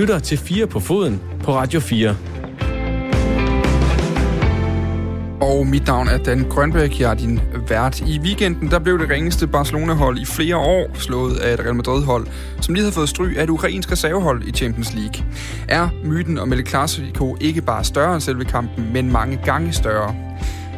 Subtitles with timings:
[0.00, 2.16] lytter til 4 på foden på Radio 4.
[5.40, 8.00] Og mit navn er Dan Grønbæk, jeg er din vært.
[8.00, 12.26] I weekenden der blev det ringeste Barcelona-hold i flere år slået af et Real Madrid-hold,
[12.60, 15.24] som lige havde fået stry af et ukrainsk reservehold i Champions League.
[15.68, 20.29] Er myten om El Clasico ikke bare større end selve kampen, men mange gange større?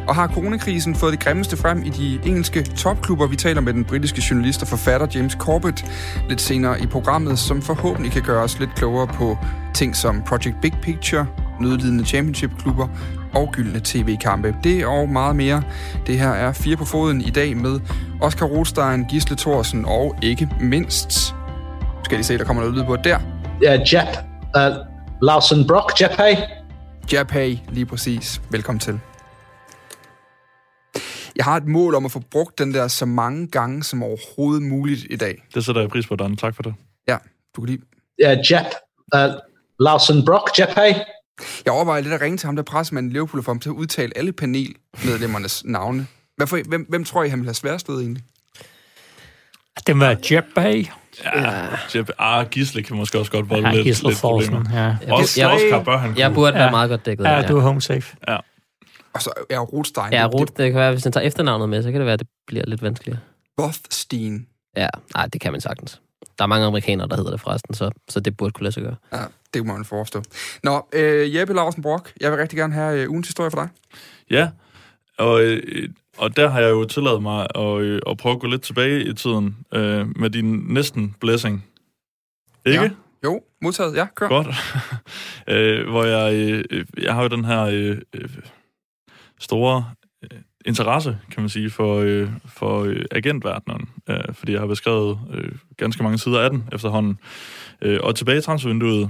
[0.07, 3.27] Og har coronakrisen fået det grimmeste frem i de engelske topklubber?
[3.27, 5.85] Vi taler med den britiske journalist og forfatter James Corbett
[6.29, 9.37] lidt senere i programmet, som forhåbentlig kan gøre os lidt klogere på
[9.73, 11.25] ting som Project Big Picture,
[11.61, 12.87] nødlidende championship-klubber
[13.33, 14.55] og gyldne tv-kampe.
[14.63, 15.63] Det og meget mere.
[16.07, 17.79] Det her er Fire på foden i dag med
[18.21, 21.35] Oscar Rothstein, Gisle Thorsen og ikke mindst...
[22.03, 23.19] Skal I se, der kommer noget lyd på der.
[23.61, 24.07] Ja, Jap.
[24.57, 24.75] Uh,
[25.21, 26.35] Larsen Brock, Japay.
[27.13, 28.41] Japay, lige præcis.
[28.51, 28.99] Velkommen til.
[31.35, 34.63] Jeg har et mål om at få brugt den der så mange gange som overhovedet
[34.63, 35.43] muligt i dag.
[35.53, 36.37] Det sætter jeg pris på, Dan.
[36.37, 36.73] Tak for det.
[37.07, 37.17] Ja,
[37.55, 37.81] du kan lige...
[38.19, 38.65] Ja, Jap.
[39.15, 39.19] Uh,
[39.79, 40.93] Larsen Brock, Japay.
[41.65, 43.73] Jeg overvejer lidt at ringe til ham, der pressemanden i Liverpool, for ham til at
[43.73, 46.07] udtale alle panelmedlemmernes navne.
[46.37, 48.23] Hvorfor, hvem, hvem tror I, han vil have sværest ved egentlig?
[49.87, 50.85] Det var Jeff Bay.
[51.25, 54.63] Ja, Jeff, ah, Gisle kan måske også godt volde Ja, lidt, Gisle lidt problemer.
[54.73, 55.13] Ja.
[55.13, 56.35] Også, Jeg- Oscar bør han Jeg kunne.
[56.35, 56.71] burde være Ja.
[56.71, 57.23] meget godt dækket.
[57.25, 58.15] Ja, du er home safe.
[58.27, 58.37] Ja.
[59.13, 60.13] Og så er Rothstein.
[60.13, 62.13] Ja, Det- Ruth, det kan være, hvis han tager efternavnet med, så kan det være,
[62.13, 63.19] at det bliver lidt vanskeligere.
[63.61, 64.47] Rothstein.
[64.77, 66.01] Ja, nej, det kan man sagtens.
[66.37, 68.83] Der er mange amerikanere, der hedder det forresten, så, så det burde kunne lade sig
[68.83, 68.95] gøre.
[69.13, 70.23] Ja, det må man forestå.
[70.63, 73.69] Nå, øh, Jeppe Larsen Brock, jeg vil rigtig gerne have øh, ugens historie for dig.
[74.31, 74.49] Ja,
[75.17, 78.47] og, øh, og der har jeg jo tilladet mig at, øh, at prøve at gå
[78.47, 81.65] lidt tilbage i tiden øh, med din næsten blessing.
[82.65, 82.81] Ikke?
[82.81, 82.89] Ja.
[83.23, 83.95] Jo, modtaget.
[83.95, 84.27] Ja, kør.
[84.27, 84.47] Godt.
[85.53, 86.33] øh, hvor jeg,
[86.69, 88.29] øh, jeg har jo den her øh, øh,
[89.43, 89.85] store
[90.23, 95.19] øh, interesse, kan man sige, for, øh, for øh, agentverdenen, øh, fordi jeg har beskrevet
[95.33, 97.17] øh, ganske mange sider af den efterhånden.
[97.81, 99.09] Øh, og tilbage i transfervinduet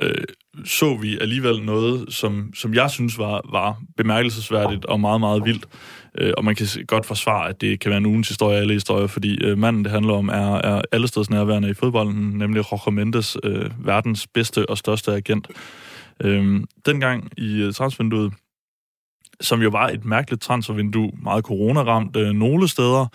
[0.00, 0.24] øh,
[0.64, 5.66] så vi alligevel noget, som, som jeg synes var, var bemærkelsesværdigt og meget, meget vildt.
[6.18, 9.06] Øh, og man kan godt forsvare, at det kan være en ugens historie alle historier,
[9.06, 13.36] fordi øh, manden, det handler om, er, er allesteds nærværende i fodbolden, nemlig Jorge Mendes,
[13.44, 15.48] øh, verdens bedste og største agent.
[16.20, 18.32] Øh, dengang i øh, transfervinduet,
[19.40, 23.06] som jo var et mærkeligt transfervindue, meget coronaramt øh, nogle steder,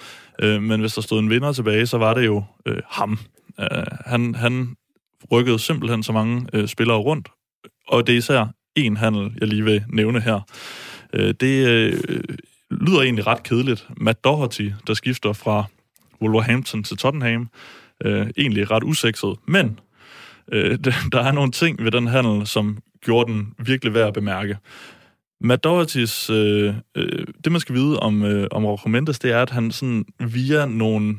[0.41, 3.19] øh, men hvis der stod en vinder tilbage, så var det jo øh, ham.
[3.59, 3.67] Øh,
[4.05, 4.75] han, han
[5.31, 7.29] rykkede simpelthen så mange øh, spillere rundt,
[7.87, 10.39] og det er især en handel, jeg lige vil nævne her.
[11.13, 11.99] Øh, det øh,
[12.71, 13.87] lyder egentlig ret kedeligt.
[13.97, 15.63] Matt Doherty, der skifter fra
[16.21, 17.49] Wolverhampton til Tottenham,
[18.05, 19.79] øh, egentlig ret usekset, men
[20.51, 20.79] øh,
[21.11, 24.57] der er nogle ting ved den handel, som gjorde den virkelig værd at bemærke.
[25.41, 29.41] Matt Dohertys, øh, øh, det man skal vide om, øh, om Rojo Mendes, det er,
[29.41, 31.15] at han sådan via nogle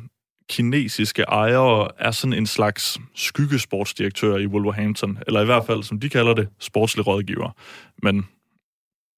[0.49, 6.09] kinesiske ejere er sådan en slags skyggesportsdirektør i Wolverhampton, eller i hvert fald, som de
[6.09, 7.50] kalder det, sportslig rådgiver.
[8.03, 8.27] Men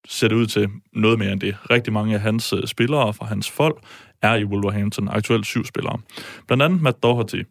[0.07, 1.57] ser det ud til noget mere end det.
[1.69, 3.83] Rigtig mange af hans øh, spillere fra hans folk
[4.21, 5.99] er i Wolverhampton, aktuelt syv spillere.
[6.47, 7.43] Blandt andet Matt Doherty.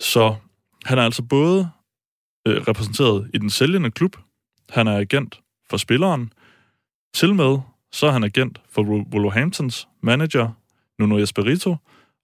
[0.00, 0.34] Så
[0.84, 1.70] han er altså både
[2.48, 4.16] øh, repræsenteret i den sælgende klub,
[4.70, 6.32] han er agent for spilleren,
[7.14, 7.58] til med
[7.92, 10.48] så er han agent for Wolverhamptons manager,
[10.98, 11.76] Nuno Espirito,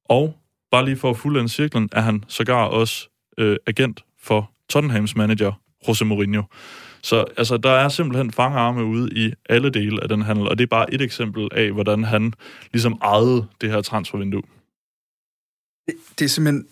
[0.05, 0.39] og
[0.71, 3.09] bare lige for at fuldende cirklen, er han sågar også
[3.39, 5.53] øh, agent for Tottenhams manager,
[5.89, 6.43] Jose Mourinho.
[7.03, 10.65] Så altså, der er simpelthen fangarme ude i alle dele af den handel, og det
[10.65, 12.33] er bare et eksempel af, hvordan han
[12.73, 14.43] ligesom ejede det her transfervindue.
[15.87, 16.67] Det, det er simpelthen...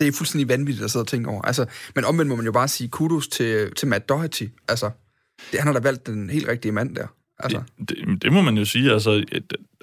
[0.00, 1.42] Det er fuldstændig vanvittigt at sidde og tænke over.
[1.42, 4.44] Altså, men omvendt må man jo bare sige kudos til, til Matt Doherty.
[4.68, 4.90] Altså,
[5.52, 7.06] det, han har da valgt den helt rigtige mand der.
[7.38, 9.24] Altså, Det, det, det må man jo sige, altså,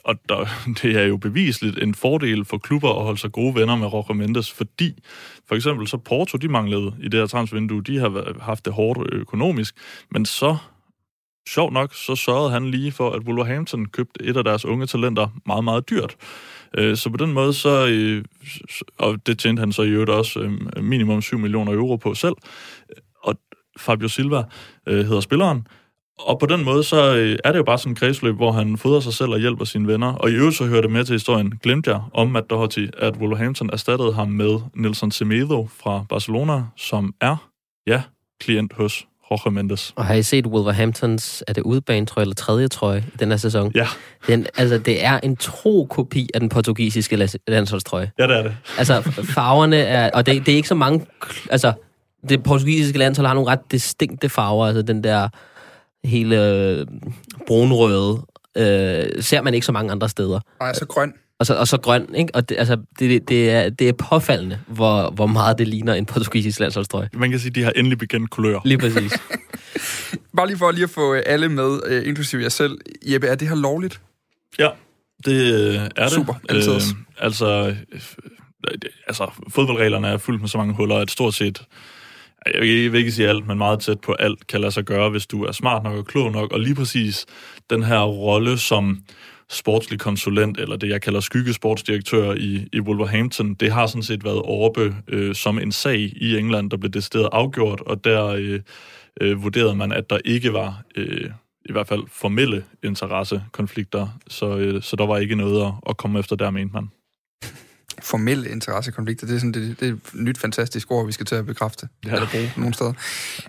[0.03, 0.45] og der,
[0.81, 4.13] det er jo bevisligt en fordel for klubber at holde sig gode venner med Roger
[4.13, 5.03] Mendes, fordi
[5.47, 9.13] for eksempel så Porto, de manglede i det her transfervindue, de har haft det hårdt
[9.13, 9.75] økonomisk,
[10.11, 10.57] men så,
[11.49, 15.27] sjovt nok, så sørgede han lige for, at Wolverhampton købte et af deres unge talenter
[15.45, 16.15] meget, meget dyrt.
[16.77, 18.23] Øh, så på den måde, så, øh,
[18.97, 22.35] og det tjente han så i øvrigt også øh, minimum 7 millioner euro på selv,
[23.79, 24.43] Fabio Silva
[24.87, 25.67] øh, hedder spilleren,
[26.19, 28.77] og på den måde, så øh, er det jo bare sådan en kredsløb, hvor han
[28.77, 30.13] fodrer sig selv og hjælper sine venner.
[30.13, 33.17] Og i øvrigt så hører det med til historien, glemte jeg om Matt Doherty, at
[33.17, 37.49] Wolverhampton erstattede ham med Nelson Semedo fra Barcelona, som er,
[37.87, 38.01] ja,
[38.41, 39.93] klient hos Jorge Mendes.
[39.95, 43.71] Og har I set Wolverhamptons, er det udebanetrøje eller tredje trøje i den her sæson?
[43.75, 43.87] Ja,
[44.27, 48.11] Den, altså, det er en tro kopi af den portugisiske landsholdstrøje.
[48.19, 48.55] ja det er det.
[48.77, 49.01] Altså,
[49.35, 50.11] farverne er...
[50.11, 51.05] Og det, det er ikke så mange...
[51.49, 51.73] Altså,
[52.29, 54.65] det portugisiske landshold har nogle ret distinkte farver.
[54.65, 55.29] Altså, den der
[56.03, 56.87] hele øh,
[57.47, 58.21] brunrøde
[58.57, 60.39] øh, ser man ikke så mange andre steder.
[60.59, 61.13] nej, så grøn.
[61.39, 62.35] Og så, og så grøn, ikke?
[62.35, 66.05] Og det, altså, det, det, er, det er påfaldende, hvor, hvor meget det ligner en
[66.05, 67.09] portugisisk landsholdstrøje.
[67.13, 68.59] Man kan sige, at de har endelig bekendt kulør.
[68.65, 69.13] Lige præcis.
[70.37, 72.77] Bare lige for lige at få øh, alle med, øh, inklusive jer selv.
[73.05, 74.01] Jeppe, er det her lovligt?
[74.59, 74.69] Ja,
[75.25, 76.11] det øh, er det.
[76.11, 76.81] Super, altid øh,
[77.17, 77.75] altså,
[78.67, 78.73] øh,
[79.07, 81.61] altså, fodboldreglerne er fyldt med så mange huller, at stort set,
[82.45, 85.27] jeg vil ikke- sige alt, men meget tæt på alt kan lade sig gøre, hvis
[85.27, 86.51] du er smart nok og klog nok.
[86.53, 87.25] Og lige præcis
[87.69, 88.99] den her rolle som
[89.49, 94.41] sportslig konsulent, eller det, jeg kalder skyggesportsdirektør i, i Wolverhampton, det har sådan set været
[94.41, 98.59] overbe øh, som en sag i England, der blev decideret afgjort, og der øh,
[99.21, 101.29] øh, vurderede man, at der ikke var øh,
[101.65, 106.19] i hvert fald formelle interessekonflikter, så, øh, så der var ikke noget at, at komme
[106.19, 106.89] efter der, mente man.
[108.01, 111.35] Formelle interessekonflikter, det er, sådan, det, det er et nyt fantastisk ord, vi skal til
[111.35, 111.87] at bekræfte.
[112.05, 112.13] Ja.
[112.13, 112.93] Eller bruge nogle steder.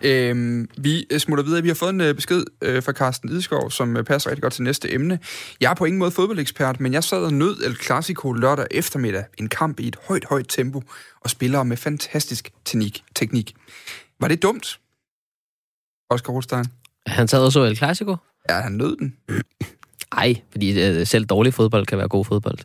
[0.03, 1.63] Øhm, vi smutter videre.
[1.63, 4.53] Vi har fået en øh, besked øh, fra Carsten Ideskov, som øh, passer rigtig godt
[4.53, 5.19] til næste emne.
[5.61, 9.25] Jeg er på ingen måde fodboldekspert, men jeg sad og nød El Clasico lørdag eftermiddag.
[9.39, 10.83] En kamp i et højt, højt tempo,
[11.21, 13.05] og spillere med fantastisk teknik.
[13.15, 13.55] teknik.
[14.21, 14.81] Var det dumt?
[16.11, 16.65] Oscar Rothstein?
[17.07, 18.17] Han sad og så El Clasico.
[18.49, 19.17] Ja, han nød den.
[20.17, 22.59] Ej, fordi øh, selv dårlig fodbold kan være god fodbold.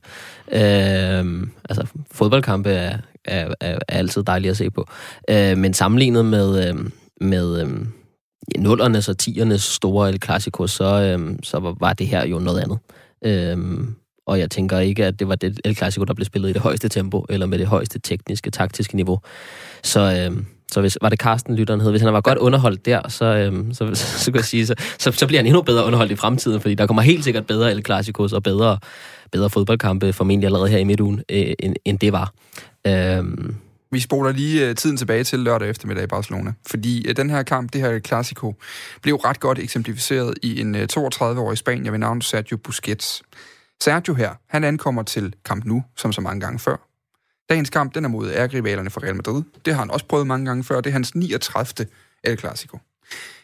[0.52, 4.88] Øh, altså, fodboldkampe er, er, er, er altid dejligt at se på.
[5.30, 6.76] Øh, men sammenlignet med, øh,
[7.22, 7.70] med øh,
[8.58, 12.60] nullernes og tiernes store El Clasico, så, øh, så var- var det her jo noget
[12.60, 12.78] andet.
[13.26, 13.88] Øh,
[14.28, 16.62] og jeg tænker ikke, at det var det El Clasico, der blev spillet i det
[16.62, 19.20] højeste tempo, eller med det højeste tekniske, taktiske niveau.
[19.84, 23.10] Så, øh, så hvis, var det Carsten, lytteren hed, hvis han var godt underholdt der,
[23.10, 25.86] så, øhm, så, så, så kan jeg sige, så, så, så bliver han endnu bedre
[25.86, 28.80] underholdt i fremtiden, fordi der kommer helt sikkert bedre El Clasicos og bedre,
[29.32, 32.34] bedre fodboldkampe, formentlig allerede her i midtugen, øh, end, end det var.
[32.88, 33.56] Øhm,
[33.92, 37.44] Vi spoler lige øh, tiden tilbage til lørdag eftermiddag i Barcelona, fordi øh, den her
[37.44, 38.54] kamp, det her El Clasico,
[39.02, 43.24] blev ret godt eksemplificeret i en øh, 32-årig spanier ved navn Sergio Busquets.
[43.84, 46.87] Sergio her, han ankommer til Camp Nou, som så mange gange før.
[47.50, 49.44] Dagens kamp, den er mod ærgerivalerne fra Real Madrid.
[49.66, 50.82] Det har han også prøvet mange gange før.
[50.82, 51.88] Det er hans 39.
[52.24, 52.80] El Clasico.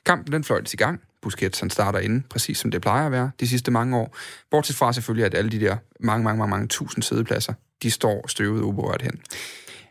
[0.05, 1.01] Kampen, den fløjtes i gang.
[1.21, 4.17] Busquets, han starter inde, præcis som det plejer at være de sidste mange år.
[4.51, 7.53] Bortset fra selvfølgelig, at alle de der mange, mange, mange, mange tusind sædepladser,
[7.83, 9.21] de står støvet uberørt hen.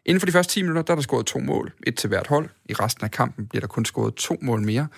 [0.05, 1.73] Inden for de første 10 minutter, der er der scoret to mål.
[1.87, 2.49] Et til hvert hold.
[2.65, 4.89] I resten af kampen bliver der kun scoret to mål mere,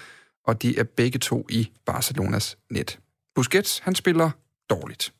[0.44, 2.98] og de er begge to i Barcelonas net.
[3.34, 4.30] Busquets, han spiller
[4.70, 5.12] dårligt.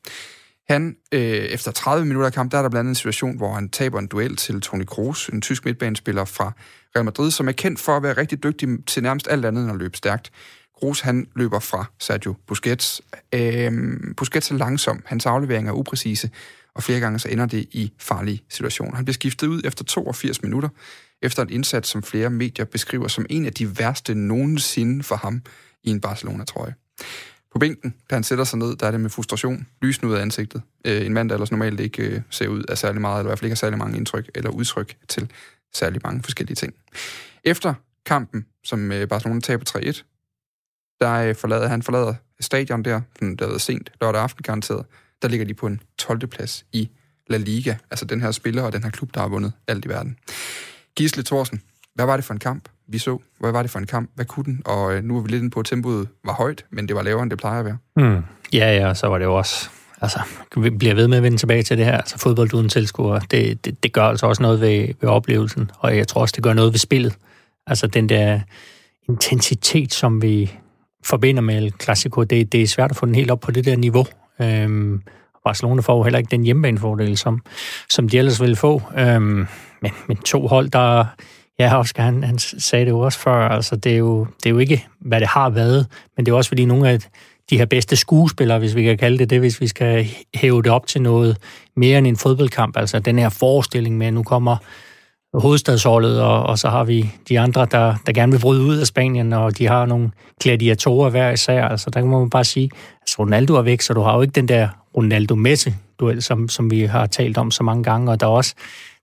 [0.67, 3.53] Han, øh, efter 30 minutter af kamp, der er der blandt andet en situation, hvor
[3.53, 6.51] han taber en duel til Toni Kroos, en tysk midtbanespiller fra
[6.95, 9.71] Real Madrid, som er kendt for at være rigtig dygtig til nærmest alt andet end
[9.71, 10.31] at løbe stærkt.
[10.77, 13.01] Kroos, han løber fra Sergio Busquets.
[13.33, 13.73] Øh,
[14.17, 16.29] Busquets er langsom, hans afleveringer er upræcise,
[16.75, 18.95] og flere gange så ender det i farlige situationer.
[18.95, 20.69] Han bliver skiftet ud efter 82 minutter,
[21.21, 25.41] efter en indsats, som flere medier beskriver som en af de værste nogensinde for ham
[25.83, 26.73] i en Barcelona-trøje.
[27.55, 30.21] På bænken, da han sætter sig ned, der er det med frustration, lysen ud af
[30.21, 30.61] ansigtet.
[30.85, 33.29] Øh, en mand, der ellers normalt ikke øh, ser ud af særlig meget, eller i
[33.29, 35.31] hvert fald ikke har særlig mange indtryk eller udtryk til
[35.73, 36.73] særlig mange forskellige ting.
[37.43, 37.73] Efter
[38.05, 40.03] kampen, som øh, Barcelona taber 3-1,
[41.01, 44.85] der øh, forlader han forlader stadion der, den der er sent lørdag aften garanteret,
[45.21, 46.27] der ligger de på en 12.
[46.27, 46.89] plads i
[47.27, 49.89] La Liga, altså den her spiller og den her klub, der har vundet alt i
[49.89, 50.17] verden.
[50.95, 51.61] Gisle Thorsen,
[51.93, 53.19] hvad var det for en kamp, vi så?
[53.39, 54.09] Hvad var det for en kamp?
[54.15, 54.61] Hvad kunne den?
[54.65, 57.03] Og øh, nu er vi lidt inde på, at tempoet var højt, men det var
[57.03, 57.77] lavere, end det plejer at være.
[57.95, 58.23] Mm.
[58.53, 59.69] Ja, ja, så var det jo også...
[60.01, 60.19] Altså,
[60.57, 61.97] vi bliver ved med at vende tilbage til det her.
[61.97, 65.97] Altså, fodbold uden tilskuere, det, det, det gør altså også noget ved, ved oplevelsen, og
[65.97, 67.17] jeg tror også, det gør noget ved spillet.
[67.67, 68.39] Altså, den der
[69.09, 70.51] intensitet, som vi
[71.03, 73.65] forbinder med El Clasico, det, det er svært at få den helt op på det
[73.65, 74.05] der niveau.
[74.41, 75.01] Øhm,
[75.43, 77.41] Barcelona får jo heller ikke den hjemmebanefordel, som,
[77.89, 78.81] som de ellers ville få.
[78.97, 79.47] Øhm,
[79.81, 81.05] men, men to hold, der...
[81.59, 84.49] Ja, Oscar, han, han sagde det jo også før, altså det er, jo, det er
[84.49, 86.99] jo ikke, hvad det har været, men det er også fordi nogle af
[87.49, 90.71] de her bedste skuespillere, hvis vi kan kalde det det, hvis vi skal hæve det
[90.71, 91.37] op til noget
[91.75, 94.57] mere end en fodboldkamp, altså den her forestilling med, at nu kommer
[95.33, 98.87] hovedstadsholdet, og, og så har vi de andre, der, der gerne vil bryde ud af
[98.87, 100.11] Spanien, og de har nogle
[100.43, 101.67] gladiatorer hver især.
[101.67, 102.69] Altså, der må man bare sige,
[103.01, 106.83] altså Ronaldo er væk, så du har jo ikke den der Ronaldo-Messi-duel, som, som vi
[106.83, 108.55] har talt om så mange gange, og der er også,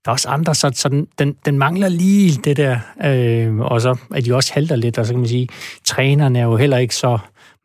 [0.05, 3.81] der er også andre, så, så den, den, den mangler lige det der, øh, og
[3.81, 5.47] så er de også halter lidt, og så kan man sige,
[5.83, 7.17] trænerne er jo heller ikke så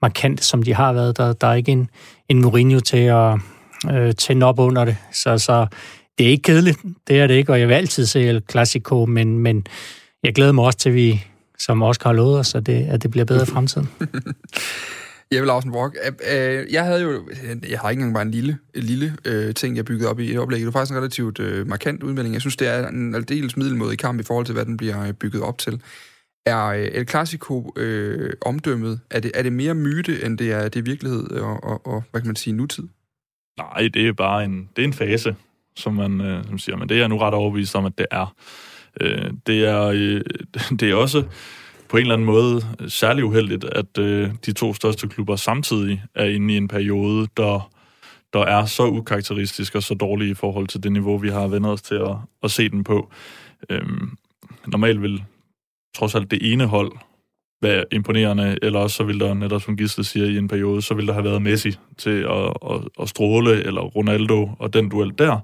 [0.02, 1.16] markant, som de har været.
[1.16, 1.90] Der, der er ikke en,
[2.28, 3.38] en Mourinho til at
[3.92, 5.66] øh, tænde op under det, så, så
[6.18, 6.78] det er ikke kedeligt,
[7.08, 9.66] det er det ikke, og jeg vil altid se El Clasico, men, men
[10.22, 11.24] jeg glæder mig også til, at vi,
[11.58, 13.88] som Oscar har lovet os, at det, at det bliver bedre i fremtiden.
[15.34, 15.96] Jeppe Larsen Brock,
[16.32, 17.28] øh, jeg havde jo,
[17.68, 20.38] jeg har ikke engang bare en lille, lille øh, ting, jeg byggede op i et
[20.38, 20.58] oplæg.
[20.58, 22.32] Det var faktisk en relativt øh, markant udmelding.
[22.34, 25.06] Jeg synes, det er en aldeles middelmåde i kamp i forhold til, hvad den bliver
[25.06, 25.82] øh, bygget op til.
[26.46, 30.68] Er øh, El Clasico øh, omdømmet, er det, er det mere myte, end det er,
[30.68, 32.84] det er virkelighed og, og, og, hvad kan man sige, nutid?
[33.58, 35.36] Nej, det er bare en, det er en fase,
[35.76, 38.06] som man øh, som siger, men det er jeg nu ret overbevist om, at det
[38.10, 38.34] er.
[39.00, 40.20] Øh, det, er øh,
[40.80, 41.24] det er også
[41.88, 46.24] på en eller anden måde særlig uheldigt, at øh, de to største klubber samtidig er
[46.24, 47.70] inde i en periode, der,
[48.32, 51.66] der er så ukarakteristisk og så dårlig i forhold til det niveau, vi har vendt
[51.66, 53.10] os til at, at se den på.
[53.70, 54.10] Øhm,
[54.66, 55.24] normalt vil
[55.96, 56.92] trods alt det ene hold
[57.62, 60.94] være imponerende, eller også så vil der, netop som Gisle siger i en periode, så
[60.94, 65.12] vil der have været Messi til at, at, at stråle, eller Ronaldo og den duel
[65.18, 65.38] der.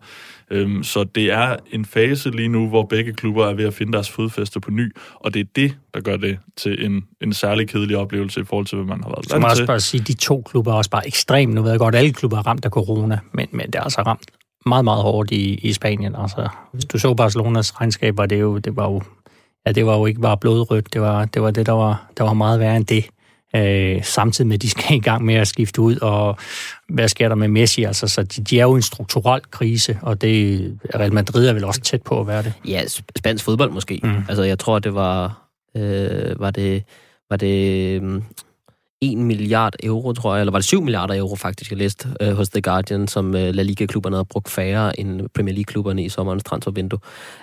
[0.51, 3.93] Øhm, så det er en fase lige nu, hvor begge klubber er ved at finde
[3.93, 7.69] deres fodfæste på ny, og det er det, der gør det til en, en særlig
[7.69, 9.31] kedelig oplevelse i forhold til, hvad man har været vant til.
[9.31, 11.55] Så må også bare sige, de to klubber er også bare ekstremt.
[11.55, 13.81] Nu ved jeg godt, at alle klubber er ramt af corona, men, men det er
[13.81, 14.31] altså ramt
[14.67, 16.15] meget, meget hårdt i, i Spanien.
[16.19, 19.03] Altså, hvis du så Barcelonas regnskab, var det jo, det var jo
[19.67, 22.25] ja, det var jo ikke bare blodrødt, det var det, var det der, var, der
[22.25, 23.05] var meget værre end det.
[23.57, 26.37] Øh, samtidig med, at de skal i gang med at skifte ud, og
[26.89, 27.85] hvad sker der med Messi?
[27.85, 31.65] Altså, så de, de er jo en strukturel krise, og det, Real Madrid er vel
[31.65, 32.53] også tæt på at være det.
[32.69, 32.83] Ja,
[33.17, 34.01] spansk fodbold måske.
[34.03, 34.25] Mm.
[34.29, 35.43] Altså, jeg tror, det var,
[35.77, 36.85] øh, var det,
[37.31, 38.23] var det
[39.01, 42.33] 1 milliard euro, tror jeg, eller var det 7 milliarder euro faktisk, jeg læste øh,
[42.33, 46.45] hos The Guardian, som øh, La Liga-klubberne havde brugt færre end Premier League-klubberne i sommerens
[46.45, 46.99] transfervindue,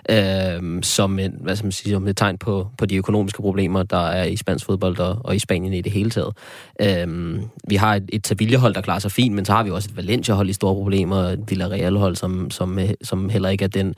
[0.10, 3.84] øh, som, en, hvad skal man sige, som et tegn på, på de økonomiske problemer,
[3.84, 6.38] der er i spansk fodbold og, og i Spanien i det hele taget.
[6.82, 9.90] Øh, vi har et, et Sevilla-hold, der klarer sig fint, men så har vi også
[9.92, 13.96] et Valencia-hold i store problemer, et Villarreal-hold, som, som, øh, som heller ikke er den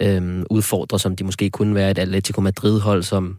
[0.00, 3.38] øh, udfordrer, som de måske kunne være, et Atletico Madrid-hold, som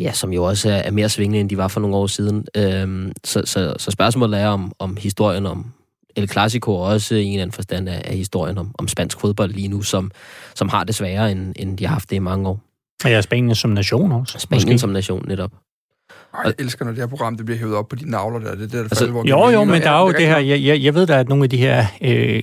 [0.00, 2.46] ja, som jo også er, mere svingende, end de var for nogle år siden.
[2.56, 5.72] Øhm, så, så, så spørgsmålet er om, om historien om
[6.16, 9.52] El Clasico også i en eller anden forstand af, af historien om, om spansk fodbold
[9.52, 10.10] lige nu, som,
[10.54, 12.60] som har det sværere, end, end de har haft det i mange år.
[13.04, 14.38] Og ja, Spanien som nation også.
[14.38, 14.78] Spanien måske.
[14.78, 15.50] som nation, netop.
[16.34, 18.54] Ej, jeg elsker, når det her program det bliver hævet op på de navler der.
[18.54, 20.38] Det er der, altså, falder, jo, jo, men der er jo det, det her...
[20.38, 22.42] Jeg, jeg, jeg ved da, at nogle af de her øh,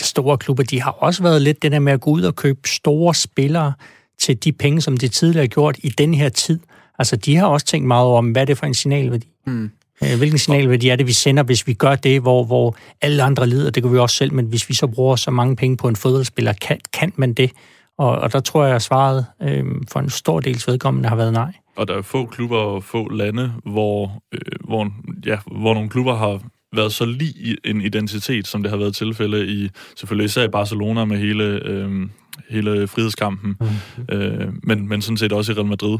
[0.00, 2.68] store klubber, de har også været lidt det der med at gå ud og købe
[2.68, 3.72] store spillere,
[4.18, 6.60] til de penge, som de tidligere har gjort i den her tid.
[6.98, 9.26] Altså, de har også tænkt meget over, hvad er det for en signalværdi?
[9.46, 9.70] Mm.
[10.00, 13.70] Hvilken signalværdi er det, vi sender, hvis vi gør det, hvor, hvor alle andre lider?
[13.70, 15.96] Det kan vi også selv, men hvis vi så bruger så mange penge på en
[15.96, 17.50] fodboldspiller, kan, kan man det?
[17.98, 21.32] Og, og der tror jeg, at svaret øh, for en stor dels vedkommende har været
[21.32, 21.52] nej.
[21.76, 24.92] Og der er få klubber og få lande, hvor, øh, hvor,
[25.26, 26.40] ja, hvor nogle klubber har
[26.76, 31.04] været så lige en identitet, som det har været tilfælde i, selvfølgelig især i Barcelona
[31.04, 32.08] med hele, øh,
[32.48, 34.14] hele frihedskampen, mm.
[34.14, 35.98] øh, men, men sådan set også i Real Madrid.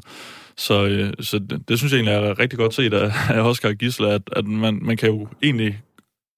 [0.56, 3.72] Så, øh, så det, det synes jeg egentlig er rigtig godt set af, af Oscar
[3.72, 5.80] Gisler, at, at man, man kan jo egentlig,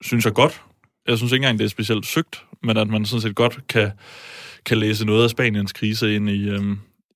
[0.03, 0.63] synes jeg godt,
[1.09, 3.91] jeg synes ikke engang, det er specielt søgt, men at man sådan set godt kan,
[4.67, 6.63] kan læse noget af Spaniens krise ind i, øh,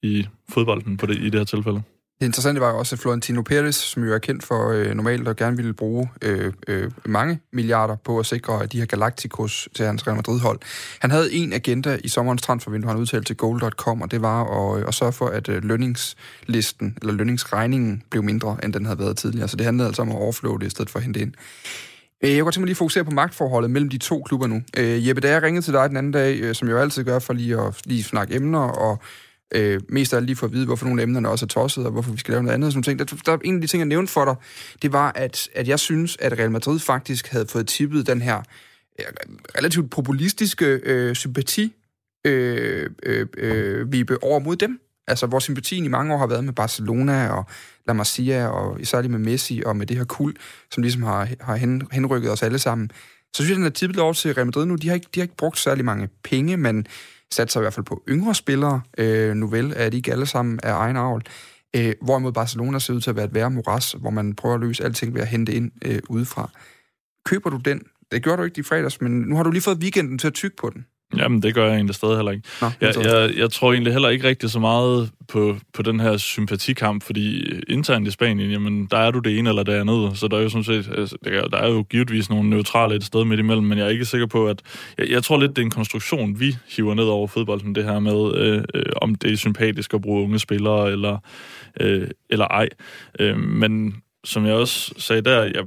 [0.03, 1.83] i fodbolden på det, i det her tilfælde.
[2.23, 5.37] Det interessante var også, at Florentino Perez, som jo er kendt for øh, normalt og
[5.37, 10.07] gerne ville bruge øh, øh, mange milliarder på at sikre de her Galacticos til hans
[10.07, 10.61] Real Madrid-hold.
[11.00, 14.81] Han havde en agenda i sommerens transfervindue, han udtalte til goal.com, og det var at,
[14.81, 19.17] øh, at sørge for, at øh, lønningslisten, eller lønningsregningen, blev mindre, end den havde været
[19.17, 19.49] tidligere.
[19.49, 21.33] Så det handlede altså om at overflow det, i stedet for at hente ind.
[22.25, 24.47] Øh, jeg kunne godt tænke mig lige at fokusere på magtforholdet mellem de to klubber
[24.47, 24.62] nu.
[24.76, 27.05] Øh, Jeppe, da jeg ringede til dig den anden dag, øh, som jeg jo altid
[27.05, 28.99] gør for lige at lige snakke emner og
[29.54, 31.87] Øh, mest af alt lige for at vide, hvorfor nogle af emnerne også er tosset,
[31.87, 32.73] og hvorfor vi skal lave noget andet.
[32.73, 32.99] Sådan ting.
[32.99, 34.35] Der, der, en af de ting, jeg nævnte for dig,
[34.82, 38.42] det var, at, at jeg synes, at Real Madrid faktisk havde fået tippet den her
[39.00, 39.06] øh,
[39.59, 41.75] relativt populistiske øh, sympati
[42.25, 44.80] øh, øh, øh, vibe over mod dem.
[45.06, 47.44] Altså, hvor sympatien i mange år har været med Barcelona og
[47.87, 50.35] La Masia, og især med Messi og med det her kul,
[50.71, 52.90] som ligesom har, har hen, henrykket os alle sammen.
[53.37, 54.75] Så synes jeg, den er tippet over til Real Madrid nu.
[54.75, 56.87] De har ikke, de har ikke brugt særlig mange penge, men
[57.33, 58.81] satser i hvert fald på yngre spillere.
[58.99, 61.23] Øh, nu vel er de ikke alle sammen af egen avl.
[61.77, 64.61] Øh, hvorimod Barcelona ser ud til at være et værre moras, hvor man prøver at
[64.61, 66.51] løse alting ved at hente ind øh, udefra.
[67.25, 67.83] Køber du den?
[68.12, 70.35] Det gjorde du ikke i fredags, men nu har du lige fået weekenden til at
[70.35, 70.87] tykke på den.
[71.16, 72.49] Jamen, det gør jeg egentlig stadig heller ikke.
[72.61, 76.16] Nå, jeg, jeg, jeg tror egentlig heller ikke rigtig så meget på, på den her
[76.16, 80.28] sympatikamp, fordi internt i Spanien, jamen, der er du det ene eller det andet, så
[80.28, 83.40] der er jo sådan set, altså, der er jo givetvis nogle neutrale et sted midt
[83.40, 84.62] imellem, men jeg er ikke sikker på, at,
[84.99, 87.99] jeg, jeg tror lidt, det er en konstruktion, vi hiver ned over fodbolden, det her
[87.99, 91.19] med, øh, øh, om det er sympatisk at bruge unge spillere, eller,
[91.81, 92.69] øh, eller ej.
[93.21, 95.64] Øh, men som jeg også sagde der, jeg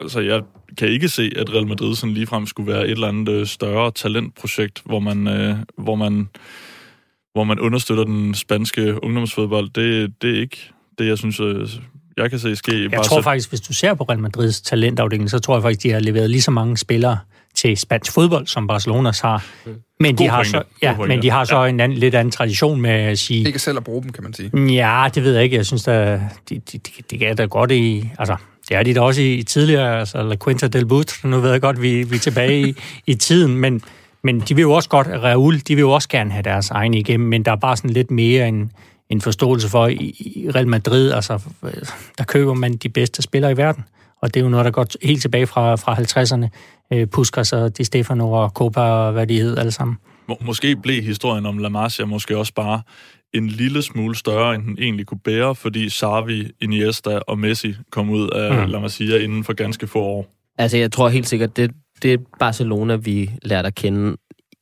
[0.00, 0.42] altså, jeg
[0.78, 3.90] kan ikke se, at Real Madrid sådan ligefrem skulle være et eller andet øh, større
[3.90, 6.28] talentprojekt, hvor man, øh, hvor man,
[7.32, 9.70] hvor man understøtter den spanske ungdomsfodbold.
[9.70, 11.68] Det, det er ikke det, jeg synes, øh,
[12.16, 12.82] jeg kan se ske.
[12.82, 13.22] Jeg bare tror så...
[13.22, 16.30] faktisk, hvis du ser på Real Madrids talentafdeling, så tror jeg faktisk, de har leveret
[16.30, 17.18] lige så mange spillere
[17.54, 19.46] til spansk fodbold, som Barcelonas har.
[20.00, 21.68] Men de, har så, ja, men de har så ja.
[21.68, 23.46] en anden, lidt anden tradition med at sige...
[23.46, 24.74] Ikke selv at bruge dem, kan man sige.
[24.74, 25.56] Ja, det ved jeg ikke.
[25.56, 28.10] Jeg synes, at de, de, de, de er da godt i...
[28.18, 28.36] Altså,
[28.68, 31.28] det er de da også i, i tidligere, altså La Quinta del Butre.
[31.28, 32.74] nu ved jeg godt, vi, vi er tilbage i,
[33.06, 33.82] i tiden, men,
[34.22, 36.98] men de vil jo også godt, Raul, de vil jo også gerne have deres egne
[36.98, 38.72] igennem, men der er bare sådan lidt mere en,
[39.10, 41.38] en forståelse for, i, i Real Madrid, altså,
[42.18, 43.84] der køber man de bedste spillere i verden,
[44.22, 46.48] og det er jo noget, der går helt tilbage fra, fra 50'erne,
[46.92, 49.96] øh, Puskas og Di Stefano og Copa og hvad de hed alle sammen.
[50.28, 52.82] Må, måske blev historien om La Masia måske også bare
[53.34, 58.10] en lille smule større, end den egentlig kunne bære, fordi Xavi, Iniesta og Messi kom
[58.10, 58.72] ud af mm.
[58.72, 60.26] La Masia inden for ganske få år.
[60.58, 61.70] Altså, jeg tror helt sikkert, det,
[62.02, 64.16] det er Barcelona, vi lærte at kende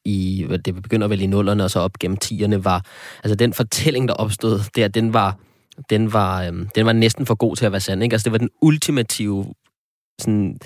[0.04, 2.84] i, det begynder vel i nullerne og så op gennem tierne, var,
[3.24, 5.36] altså den fortælling, der opstod der, den var,
[5.90, 8.14] den var, øhm, den var næsten for god til at være sand, ikke?
[8.14, 9.46] Altså, det var den ultimative
[10.20, 10.56] sådan,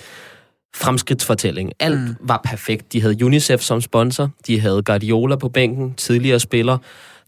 [0.75, 1.71] fremskridtsfortælling.
[1.79, 2.15] Alt mm.
[2.19, 2.93] var perfekt.
[2.93, 6.77] De havde UNICEF som sponsor, de havde Guardiola på bænken, tidligere spiller,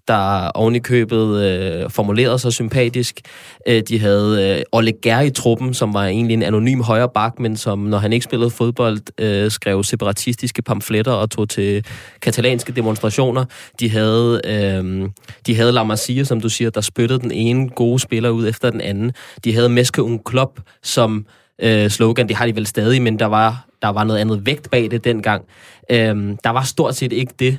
[0.10, 3.22] der oven i købet øh, formulerede sig sympatisk.
[3.68, 7.39] Øh, de havde øh, Oleg Gær i truppen, som var egentlig en anonym højre bak,
[7.39, 11.86] men som, når han ikke spillede fodbold, øh, skrev separatistiske pamfletter og tog til
[12.22, 13.46] katalanske demonstrationer.
[13.80, 15.10] De havde, øh,
[15.46, 18.70] de havde La Masia, som du siger, der spyttede den ene gode spiller ud efter
[18.70, 19.12] den anden.
[19.44, 21.25] De havde Meske Un Club, som
[21.62, 22.28] øh, slogan.
[22.28, 25.04] Det har de vel stadig, men der var, der var noget andet vægt bag det
[25.04, 25.46] dengang.
[25.92, 27.58] Øh, der var stort set ikke det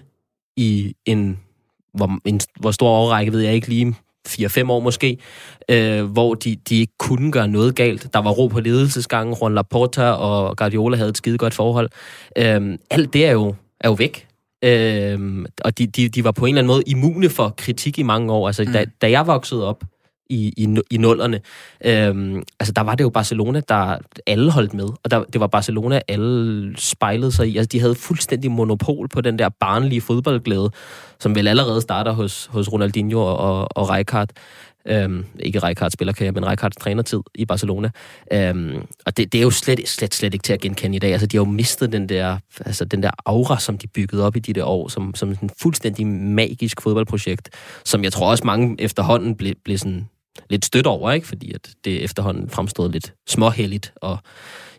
[0.56, 1.38] i en
[1.94, 3.94] hvor, en, hvor stor overrække ved jeg ikke lige,
[4.28, 5.18] 4-5 år måske,
[5.68, 8.08] øh, hvor de, de ikke kunne gøre noget galt.
[8.12, 11.90] Der var ro på ledelsesgangen, Juan Laporta og Guardiola havde et skide godt forhold.
[12.38, 14.26] Øh, alt det er jo, er jo væk.
[14.64, 18.02] Øh, og de, de, de var på en eller anden måde immune for kritik i
[18.02, 18.46] mange år.
[18.46, 18.72] Altså, mm.
[18.72, 19.84] da, da jeg voksede op,
[20.30, 21.40] i, i, i nullerne.
[21.84, 25.46] Øhm, altså, der var det jo Barcelona, der alle holdt med, og der, det var
[25.46, 27.56] Barcelona, alle spejlede sig i.
[27.56, 30.70] Altså, de havde fuldstændig monopol på den der barnlige fodboldglæde,
[31.18, 34.30] som vel allerede starter hos, hos Ronaldinho og, og Rijkaard.
[34.86, 37.90] Øhm, ikke Rijkaard spillerkarriere, men Rijkaards trænertid i Barcelona.
[38.32, 41.12] Øhm, og det, det er jo slet, slet, slet ikke til at genkende i dag.
[41.12, 44.36] Altså, de har jo mistet den der, altså, den der aura, som de byggede op
[44.36, 47.50] i de der år, som, som en fuldstændig magisk fodboldprojekt,
[47.84, 50.08] som jeg tror også mange efterhånden blev, blev sådan
[50.50, 51.26] lidt stødt over, ikke?
[51.26, 54.18] fordi at det efterhånden fremstod lidt småhelligt, og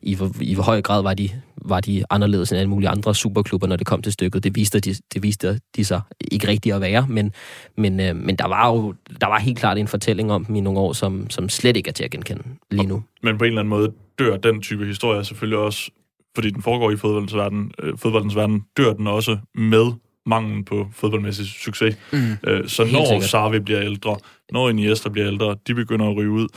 [0.01, 1.29] i hvor, i hvor høj grad var de,
[1.65, 4.43] var de anderledes end alle mulige andre superklubber, når det kom til stykket.
[4.43, 7.33] Det viste de, det viste de sig ikke rigtigt at være, men,
[7.77, 10.61] men, øh, men der var jo der var helt klart en fortælling om dem i
[10.61, 13.03] nogle år, som, som slet ikke er til at genkende lige nu.
[13.23, 15.91] Men på en eller anden måde dør den type historie selvfølgelig også,
[16.35, 19.91] fordi den foregår i fodboldens verden, øh, fodboldens verden, dør den også med
[20.25, 21.97] manglen på fodboldmæssig succes.
[22.13, 22.38] Mm.
[22.47, 23.29] Øh, så Helt når sikkert.
[23.29, 24.17] Sarvi bliver ældre,
[24.51, 26.47] når Iniesta bliver ældre, de begynder at ryge ud,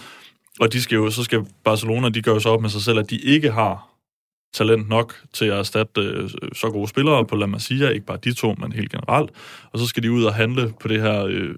[0.60, 2.98] og de skal jo, så skal Barcelona, de gør jo så op med sig selv,
[2.98, 3.88] at de ikke har
[4.54, 8.32] talent nok til at erstatte øh, så gode spillere på La Masia, ikke bare de
[8.32, 9.30] to, men helt generelt.
[9.72, 11.54] Og så skal de ud og handle på det her øh,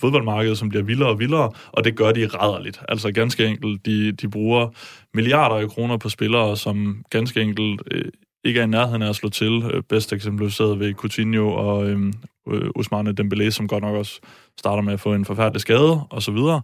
[0.00, 2.80] fodboldmarked, som bliver vildere og vildere, og det gør de rædderligt.
[2.88, 4.68] Altså ganske enkelt, de, de bruger
[5.14, 8.04] milliarder af kroner på spillere, som ganske enkelt øh,
[8.44, 9.62] ikke er i nærheden af at slå til.
[9.72, 12.12] Øh, bedst eksemplificeret ved Coutinho og øhm,
[12.48, 14.20] øh, Ousmane Dembélé, som godt nok også
[14.58, 16.62] starter med at få en forfærdelig skade og så videre.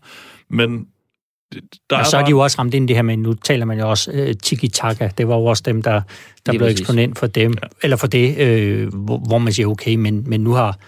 [0.51, 0.87] Men
[1.91, 3.35] der og er så er de jo også ramt ind i det her med, nu
[3.35, 6.01] taler man jo også uh, tiki-taka, det var jo også dem, der,
[6.47, 7.69] der blev eksponent for dem, ja.
[7.83, 10.79] eller for det, øh, hvor, hvor man siger, okay, men, men nu har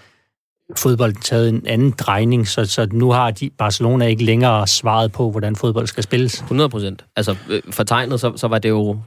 [0.77, 5.31] fodbolden taget en anden drejning, så, så nu har de Barcelona ikke længere svaret på,
[5.31, 6.33] hvordan fodbold skal spilles.
[6.33, 7.05] 100 procent.
[7.15, 8.99] Altså, øh, for tegnet, så, så var det jo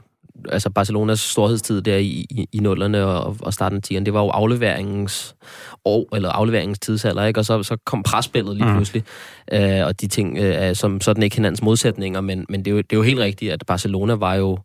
[0.49, 4.21] altså Barcelonas storhedstid der i, i, i nullerne og, og starten af 10'erne, det var
[4.21, 5.35] jo afleveringens
[5.85, 7.39] år, eller afleveringens tidsalder, ikke?
[7.39, 8.75] og så, så kom presspillet lige mm.
[8.75, 9.03] pludselig,
[9.51, 12.77] øh, og de ting, øh, som sådan ikke hinandens modsætninger, men, men det, er jo,
[12.77, 14.59] det er jo helt rigtigt, at Barcelona var jo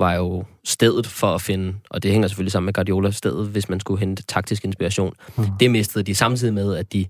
[0.00, 3.68] var jo stedet for at finde, og det hænger selvfølgelig sammen med Guardiola, stedet, hvis
[3.68, 5.14] man skulle hente taktisk inspiration.
[5.36, 5.44] Mm.
[5.60, 7.06] Det mistede de samtidig med, at de,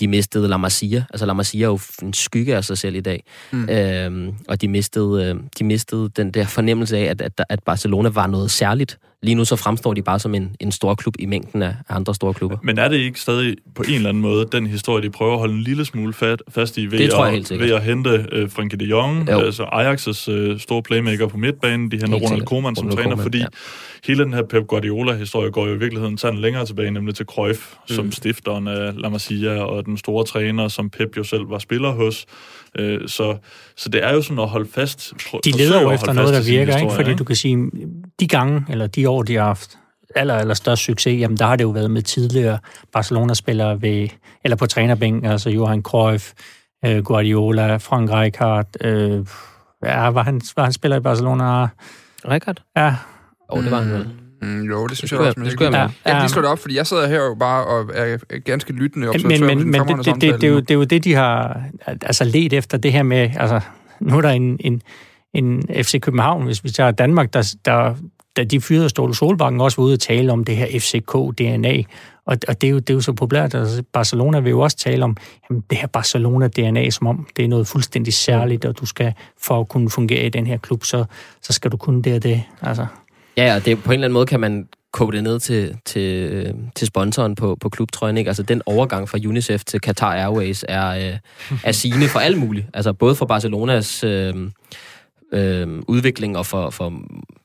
[0.00, 1.04] de mistede La Masia.
[1.10, 3.24] Altså La Masia er jo en skygge af sig selv i dag.
[3.52, 3.68] Mm.
[3.68, 8.08] Øhm, og de mistede, øh, de mistede den der fornemmelse af, at, at, at Barcelona
[8.08, 8.98] var noget særligt.
[9.24, 12.14] Lige nu så fremstår de bare som en, en stor klub i mængden af andre
[12.14, 12.56] store klubber.
[12.62, 15.38] Men er det ikke stadig på en eller anden måde den historie, de prøver at
[15.38, 17.82] holde en lille smule fat, fast i ved, det tror jeg helt at, ved at
[17.82, 19.38] hente uh, Frenkie de Jong, jo.
[19.38, 23.46] altså Ajax' uh, store playmaker på midtbanen, de henter Ronald Koeman som træner, fordi ja.
[24.06, 27.60] hele den her Pep Guardiola-historie går jo i virkeligheden sådan længere tilbage, nemlig til Cruyff,
[27.88, 27.94] mm.
[27.94, 31.90] som stifteren af La Masia, og den store træner, som Pep jo selv var spiller
[31.90, 32.26] hos.
[32.80, 33.36] Uh, så,
[33.76, 35.12] så det er jo sådan at holde fast.
[35.44, 36.94] De leder jo efter noget, der virker, historie, ikke?
[36.94, 37.18] Fordi ikke?
[37.18, 37.70] du kan sige,
[38.20, 39.78] de gange, eller de år, de har haft
[40.14, 42.58] aller, aller størst succes, jamen der har det jo været med tidligere
[42.92, 44.08] Barcelona-spillere ved,
[44.44, 46.32] eller på trænerbænken, altså Johan Cruyff,
[46.84, 49.26] øh, Guardiola, Frank Rijkaard, øh,
[49.84, 51.68] ja, var han, var han spiller i Barcelona?
[52.28, 52.62] Rijkaard?
[52.76, 52.94] Ja.
[53.48, 54.08] Oh, det var han vel.
[54.42, 55.40] Mm, jo, det synes det jeg også.
[55.40, 57.36] Men det skulle jeg, ja, jeg lige slå det op, fordi jeg sidder her jo
[57.40, 60.60] bare og er ganske lyttende observatør men, men, men det, det, det, det, er jo,
[60.60, 63.60] det er jo det, de har altså let efter det her med, altså
[64.00, 64.82] nu er der en, en,
[65.34, 66.44] end FC København.
[66.44, 67.94] Hvis vi tager Danmark, der, der,
[68.36, 71.84] da de fyrede Ståle Solbakken også var ude og tale om det her FCK-DNA,
[72.26, 73.54] og, og det, er jo, det er jo så populært.
[73.54, 75.16] Altså Barcelona vil jo også tale om
[75.50, 79.60] jamen, det her Barcelona-DNA, som om det er noget fuldstændig særligt, og du skal, for
[79.60, 81.04] at kunne fungere i den her klub, så,
[81.42, 82.42] så skal du kunne det og det.
[82.62, 82.86] Altså.
[83.36, 86.32] Ja, og det, på en eller anden måde kan man koge det ned til, til,
[86.32, 88.16] øh, til sponsoren på, på klubtrøjen.
[88.16, 88.28] Ikke?
[88.28, 91.18] Altså den overgang fra UNICEF til Qatar Airways er, øh,
[91.64, 92.66] er sigende for alt muligt.
[92.74, 94.34] Altså både for Barcelonas øh,
[95.32, 96.92] øh, udvikling og for, for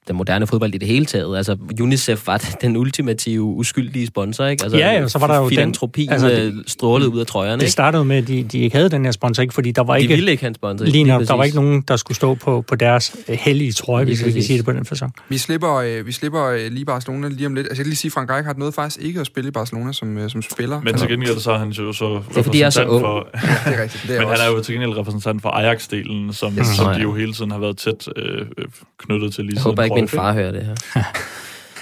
[0.07, 1.37] den moderne fodbold i det hele taget.
[1.37, 4.63] Altså, UNICEF var den ultimative, uskyldige sponsor, ikke?
[4.63, 7.61] Altså, ja, ja, så var der jo filantropi den, altså, det, strålet ud af trøjerne,
[7.61, 9.53] Det startede med, at de, de ikke havde den her sponsor, ikke?
[9.53, 10.13] Fordi der var de ikke...
[10.15, 10.85] ville ikke have en sponsor.
[10.85, 14.25] Lige nok, der var ikke nogen, der skulle stå på, på deres hellige trøje, hvis
[14.25, 15.13] vi kan sige det på den fasong.
[15.29, 17.67] Vi slipper, øh, vi slipper øh, lige Barcelona lige om lidt.
[17.67, 20.17] Altså, jeg kan lige sige, Frank Rijkaard nåede faktisk ikke at spille i Barcelona som,
[20.17, 20.81] øh, som spiller.
[20.81, 23.01] Men til gengæld så er han jo så det er, fordi jeg er så ung.
[23.01, 24.03] For, ja, det er rigtigt.
[24.07, 24.41] Det er men også.
[24.41, 26.67] han er jo til gengæld repræsentant for Ajax-delen, som, yes.
[26.67, 28.45] som de jo hele tiden har været tæt øh,
[28.97, 30.75] knyttet til lige Jeg håber ikke, min far hører det her.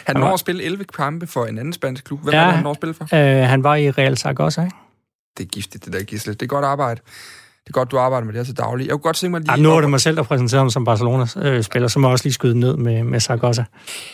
[0.08, 2.24] Han når at spille 11 kampe for en anden spansk klub.
[2.24, 3.04] Hvad ja, var det, han når at spille for?
[3.04, 4.76] Øh, han var i Real Zaragoza, ikke?
[5.38, 6.34] Det er giftigt, det der Gisle.
[6.34, 7.02] Det er godt arbejde.
[7.68, 8.86] Det er godt, du arbejder med det her til daglig.
[8.86, 9.52] Jeg kunne godt tænke mig lige...
[9.52, 12.12] Ja, nu er det mig selv, der præsenterer ham som Barcelona-spiller, øh, så må jeg
[12.12, 13.66] også lige skyde ned med, med Zaragoza.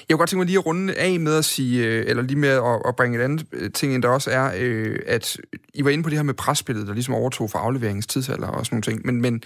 [0.09, 2.37] Jeg kunne godt tænke mig lige at runde af med at sige, øh, eller lige
[2.37, 4.51] med at, at bringe et andet øh, ting ind, der også er,
[5.07, 5.37] at
[5.73, 8.65] I var inde på det her med presspillet, der ligesom overtog for afleveringens tidsalder og
[8.65, 9.05] sådan nogle ting.
[9.05, 9.43] Men, men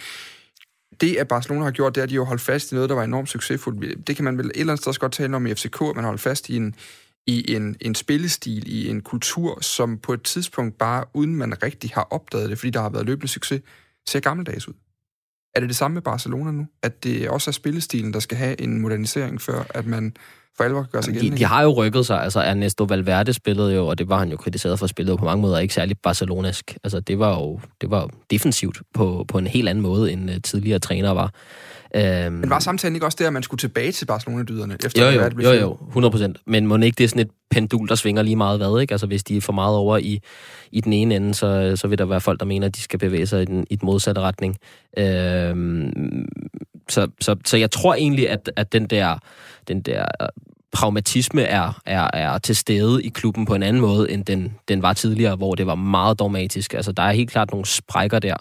[1.02, 2.95] det, at Barcelona har gjort, det er, at de har holdt fast i noget, der
[2.95, 4.08] var enormt succesfuldt.
[4.08, 5.95] Det kan man vel et eller andet sted også godt tale om i FCK, at
[5.95, 6.76] man holdt fast i en,
[7.28, 11.91] i en, en spillestil, i en kultur, som på et tidspunkt bare, uden man rigtig
[11.93, 13.62] har opdaget det, fordi der har været løbende succes,
[14.08, 14.73] ser gammeldags ud.
[15.56, 16.67] Er det det samme med Barcelona nu?
[16.84, 20.15] At det også er spillestilen, der skal have en modernisering, før at man
[20.58, 22.24] for alvor gør sig de, de har jo rykket sig.
[22.24, 25.26] Altså, Ernesto Valverde spillede jo, og det var han jo kritiseret for at spille på
[25.26, 26.78] mange måder, ikke særlig barcelonask.
[26.84, 30.36] Altså, det var jo det var defensivt på, på en helt anden måde, end uh,
[30.43, 31.34] tidligere træner var.
[31.96, 34.78] Øhm, Men var samtalen ikke også der, at man skulle tilbage til Barcelona-dyderne?
[34.86, 36.38] Efter jo, jo, jo, jo, 100 procent.
[36.46, 38.93] Men må ikke det er sådan et pendul, der svinger lige meget hvad, ikke?
[38.93, 40.20] Altså, hvis de er for meget over i,
[40.72, 43.00] i den ene ende, så, så vil der være folk, der mener, at de skal
[43.00, 44.58] bevæge sig i den, i den modsatte retning.
[44.98, 45.91] Øhm,
[46.89, 49.17] så, så, så jeg tror egentlig, at, at den der,
[49.67, 50.28] den der øh,
[50.71, 54.82] pragmatisme er, er, er til stede i klubben på en anden måde, end den, den
[54.82, 56.73] var tidligere, hvor det var meget dogmatisk.
[56.73, 58.36] Altså, der er helt klart nogle sprækker der.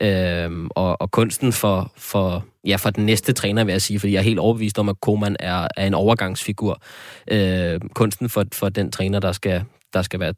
[0.00, 4.12] Øhm, og, og kunsten for, for, ja, for den næste træner, vil jeg sige, fordi
[4.12, 6.82] jeg er helt overbevist om, at Koman er, er en overgangsfigur.
[7.30, 10.34] Øh, kunsten for, for den træner, der skal, der skal være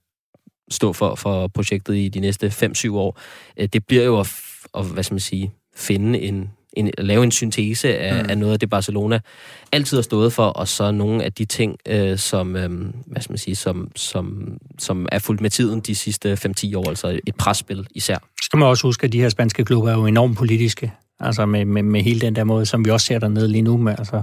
[0.71, 3.21] stå for, for projektet i de næste 5-7 år,
[3.57, 4.33] øh, det bliver jo at,
[4.75, 8.31] at, hvad skal man sige, finde en, en, lave en syntese af, mm.
[8.31, 9.21] af noget af det, Barcelona
[9.73, 12.71] altid har stået for, og så nogle af de ting, øh, som, øh,
[13.07, 16.89] hvad skal man sige, som, som, som er fuldt med tiden de sidste 5-10 år,
[16.89, 18.17] altså et presspil især.
[18.43, 21.65] Skal man også huske, at de her spanske klubber er jo enormt politiske, altså med,
[21.65, 24.23] med, med hele den der måde, som vi også ser dernede lige nu, med, altså,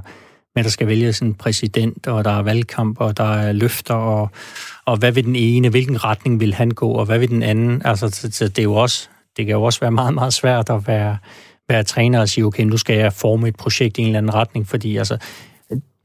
[0.55, 4.29] med der skal vælges en præsident, og der er valgkamp, og der er løfter, og,
[4.86, 7.81] og hvad vil den ene, hvilken retning vil han gå, og hvad vil den anden,
[7.86, 10.69] altså så, så det er jo også, det kan jo også være meget, meget svært
[10.69, 11.17] at være
[11.69, 14.34] være træner og sige, okay, nu skal jeg forme et projekt i en eller anden
[14.34, 15.17] retning, fordi altså,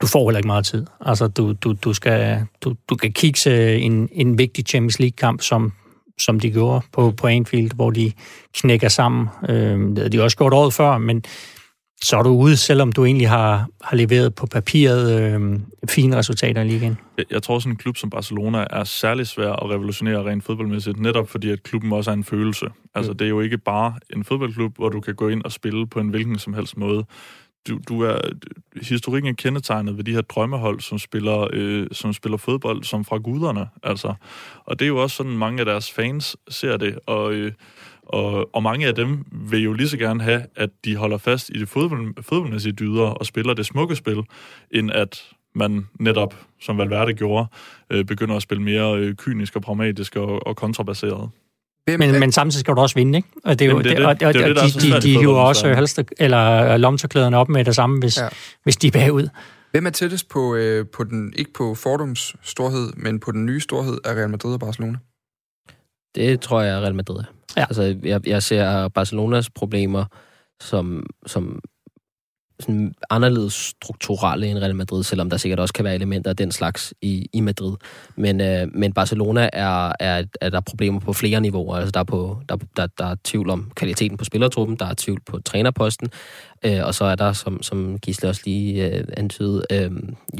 [0.01, 0.87] du får heller ikke meget tid.
[1.01, 5.73] Altså, du, du, du, skal, du, du kan kigge en, en vigtig Champions League-kamp, som,
[6.19, 8.13] som de gjorde på, på Anfield, hvor de
[8.55, 9.29] knækker sammen.
[9.49, 11.25] Øh, det havde de også gjort året før, men
[12.05, 16.63] så er du ude, selvom du egentlig har, har leveret på papiret øh, fine resultater
[16.63, 16.99] i ligaen.
[17.19, 21.01] Jeg, jeg tror, sådan en klub som Barcelona er særlig svær at revolutionere rent fodboldmæssigt,
[21.01, 22.67] netop fordi, at klubben også er en følelse.
[22.95, 23.19] Altså, mm.
[23.19, 26.01] det er jo ikke bare en fodboldklub, hvor du kan gå ind og spille på
[26.01, 27.05] en hvilken som helst måde.
[27.69, 28.19] Du, du er,
[28.83, 33.17] historikken er kendetegnet ved de her drømmehold, som spiller, øh, som spiller fodbold som fra
[33.17, 33.69] guderne.
[33.83, 34.15] Altså.
[34.65, 37.33] Og det er jo også sådan, mange af deres fans ser det, og...
[37.33, 37.53] Øh,
[38.13, 41.51] og, og mange af dem vil jo lige så gerne have, at de holder fast
[41.55, 44.23] i det fodbold, fodboldmæssige dyder og spiller det smukke spil,
[44.71, 45.23] end at
[45.55, 47.47] man netop, som Valverde gjorde,
[47.91, 51.31] øh, begynder at spille mere øh, kynisk og pragmatisk og, og kontrabaseret.
[51.87, 53.29] Men, men samtidig skal du også vinde, ikke?
[53.45, 55.41] Og det er jo, det, det, det, og, og, det, det, de, de, de hiver
[55.41, 58.29] også halster, eller lomterklæderne op med det samme, hvis, ja.
[58.63, 59.29] hvis de er bagud.
[59.71, 63.61] Hvem er tættest på, øh, på den, ikke på Fordums storhed, men på den nye
[63.61, 64.99] storhed af Real Madrid og Barcelona?
[66.15, 67.23] Det tror jeg er Real Madrid.
[67.57, 67.63] Ja.
[67.63, 70.05] Altså, jeg, jeg ser Barcelonas problemer
[70.61, 71.61] som, som
[72.61, 76.53] sådan anderledes strukturelle end Real Madrid, selvom der sikkert også kan være elementer af den
[76.53, 77.77] slags i, i Madrid.
[78.17, 81.77] Men, øh, men Barcelona er, er, er der problemer på flere niveauer.
[81.77, 84.95] Altså der er, på, der, der, der er tvivl om kvaliteten på spillertruppen, der er
[84.97, 86.09] tvivl på trænerposten,
[86.65, 89.91] øh, og så er der, som, som Gisle også lige øh, antydede, øh,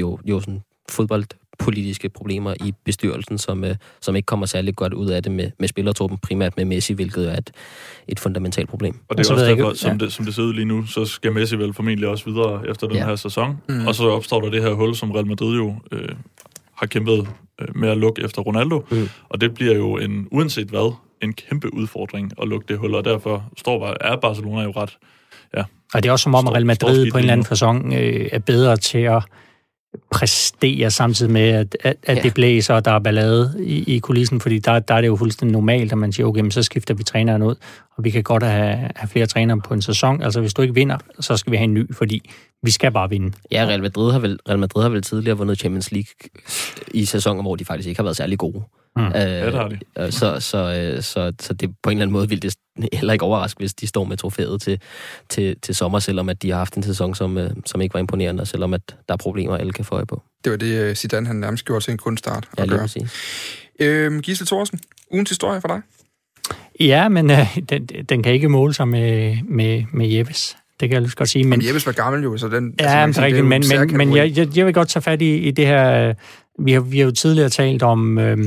[0.01, 1.25] jo, jo sådan fodbold
[1.61, 5.51] politiske problemer i bestyrelsen, som, øh, som ikke kommer særlig godt ud af det med,
[5.59, 7.51] med spillertruppen, primært med Messi, hvilket er et,
[8.09, 8.95] et fundamentalt problem.
[9.09, 10.05] Og det Så er ved også jeg derfor, ikke- som, ja.
[10.05, 12.87] det, som det ser ud lige nu, så skal Messi vel formentlig også videre efter
[12.87, 13.07] den Ja.
[13.07, 13.57] her sæson.
[13.69, 13.87] Mm.
[13.87, 16.09] Og så opstår der det her hul, som Real Madrid jo øh,
[16.77, 17.29] har kæmpet
[17.61, 18.85] øh, med at lukke efter Ronaldo.
[18.91, 19.09] Mm.
[19.29, 23.05] Og det bliver jo en, uanset hvad, en kæmpe udfordring at lukke det hul, og
[23.05, 24.99] derfor står, er Barcelona jo ret
[25.95, 28.29] Og det er også som om, at Real Madrid på en eller anden fasong øh,
[28.33, 29.23] er bedre til at
[30.11, 32.23] præstere samtidig med, at, at, at Ja.
[32.23, 35.17] det blæser, og der er ballade i, i kulissen, fordi der, der er det jo
[35.17, 37.55] fuldstændig normalt, at man siger, okay, men så skifter vi træneren ud,
[37.97, 40.23] og vi kan godt have, have flere trænere på en sæson.
[40.23, 42.31] Altså, hvis du ikke vinder, så skal vi have en ny, fordi
[42.63, 43.33] vi skal bare vinde.
[43.53, 46.11] Ja, Real Madrid har vel, Real Madrid har vel tidligere vundet Champions League
[46.95, 48.63] i sæsoner, hvor de faktisk ikke har været særlig gode.
[48.97, 49.03] Mm.
[49.07, 49.79] Øh, Ja, det har de.
[49.99, 50.59] øh, Så, så,
[50.97, 52.55] øh, så, så det på en eller anden måde vil det
[52.93, 54.81] heller ikke overraske, hvis de står med trofæet til,
[55.29, 58.01] til, til sommer, selvom at de har haft en sæson, som, øh, som ikke var
[58.01, 60.23] imponerende, og selvom at der er problemer, alle kan få øje på.
[60.45, 62.85] Det var det, Zidane han nærmest gjorde til en kunststart Ja, at lige gøre.
[62.85, 63.13] præcis.
[63.81, 64.79] Øhm, Gisle Thorsen,
[65.13, 65.81] ugens historie for dig?
[66.81, 70.57] Ja, men øh, den, den kan ikke måle sig med, med, med Jeppes.
[70.81, 71.45] Det kan jeg lige godt sige.
[71.45, 72.75] Men, Men Jeppes var gammel jo, så den...
[72.81, 75.03] Ja, altså, det sige, er rigtigt, men, men, men jeg, jeg, jeg vil godt tage
[75.03, 76.15] fat i, i det her...
[76.65, 78.39] Vi har, vi har jo tidligere talt om, øh,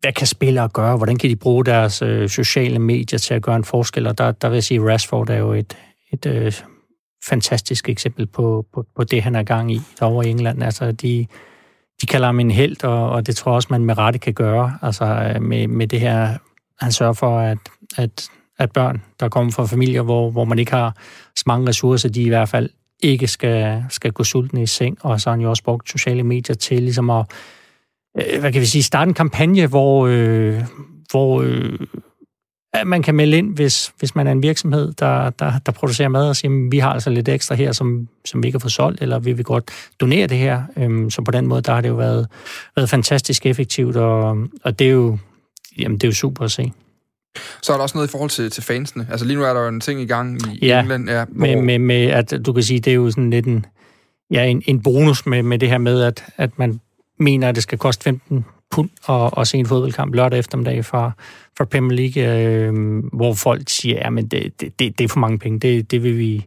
[0.00, 0.96] hvad kan spillere gøre?
[0.96, 4.06] Hvordan kan de bruge deres øh, sociale medier til at gøre en forskel?
[4.06, 5.76] Og der, der vil jeg sige, at Rashford er jo et,
[6.12, 6.52] et øh,
[7.28, 10.62] fantastisk eksempel på, på, på det, han er gang i derovre i England.
[10.62, 11.26] Altså, de,
[12.00, 14.34] de kalder ham en held, og, og det tror jeg også, man med rette kan
[14.34, 14.78] gøre.
[14.82, 16.38] Altså, øh, med, med det her...
[16.80, 17.58] Han sørger for, at,
[17.96, 18.28] at,
[18.58, 20.96] at børn, der kommer fra familier, hvor, hvor man ikke har
[21.36, 22.70] så mange ressourcer, de i hvert fald
[23.02, 26.22] ikke skal, skal gå sultne i seng, og så har han jo også brugt sociale
[26.22, 27.26] medier til ligesom at,
[28.18, 30.62] øh, hvad kan vi sige, starte en kampagne, hvor, øh,
[31.10, 31.78] hvor øh,
[32.72, 36.08] at man kan melde ind, hvis, hvis man er en virksomhed, der, der, der producerer
[36.08, 38.72] mad, og siger, vi har altså lidt ekstra her, som, som vi ikke har fået
[38.72, 40.62] solgt, eller vi vil godt donere det her.
[40.76, 42.28] Øhm, så på den måde, der har det jo været,
[42.76, 45.18] været fantastisk effektivt, og, og det er jo
[45.78, 46.72] Jamen, det er jo super at se.
[47.62, 49.06] Så er der også noget i forhold til, til fansene.
[49.10, 51.10] Altså lige nu er der jo en ting i gang i Ja, England.
[51.10, 53.66] Ja, hvor, Med, med, med, at du kan sige, det er jo sådan lidt en,
[54.30, 56.80] ja, en, en bonus med, med det her med, at, at man
[57.18, 61.10] mener, at det skal koste 15 pund at, at se en fodboldkamp lørdag eftermiddag fra,
[61.58, 62.74] fra Premier League, øh,
[63.12, 65.58] hvor folk siger, at det, det, det, det er for mange penge.
[65.58, 66.46] Det, det vil vi...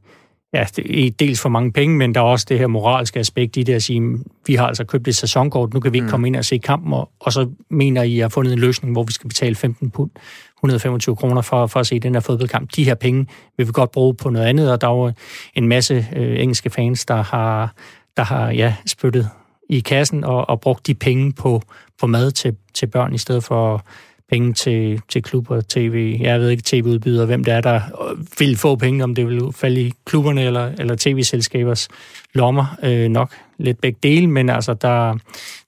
[0.53, 3.57] Ja, det er dels for mange penge, men der er også det her moralske aspekt
[3.57, 6.11] i det at sige, vi har altså købt et sæsonkort, nu kan vi ikke Mm.
[6.11, 8.59] komme ind og se kampen, og, og så mener I, at I har fundet en
[8.59, 10.09] løsning, hvor vi skal betale 15 pund,
[10.57, 12.69] 125 kroner for, for at se den her fodboldkamp.
[12.75, 15.11] De her penge vil vi godt bruge på noget andet, og der er jo
[15.55, 17.73] en masse øh, engelske fans, der har,
[18.17, 19.29] der har ja, spyttet
[19.69, 21.61] i kassen og, og brugt de penge på,
[21.99, 23.85] på mad til, til børn, i stedet for
[24.29, 28.57] penge til, til klubber, tv, jeg ved ikke, tv-udbyder, hvem det er, der øh, vil
[28.57, 31.87] få penge, om det vil falde i klubberne eller, eller tv-selskabers
[32.33, 32.77] lommer.
[32.83, 35.17] Øh, nok lidt begge dele, men altså, der,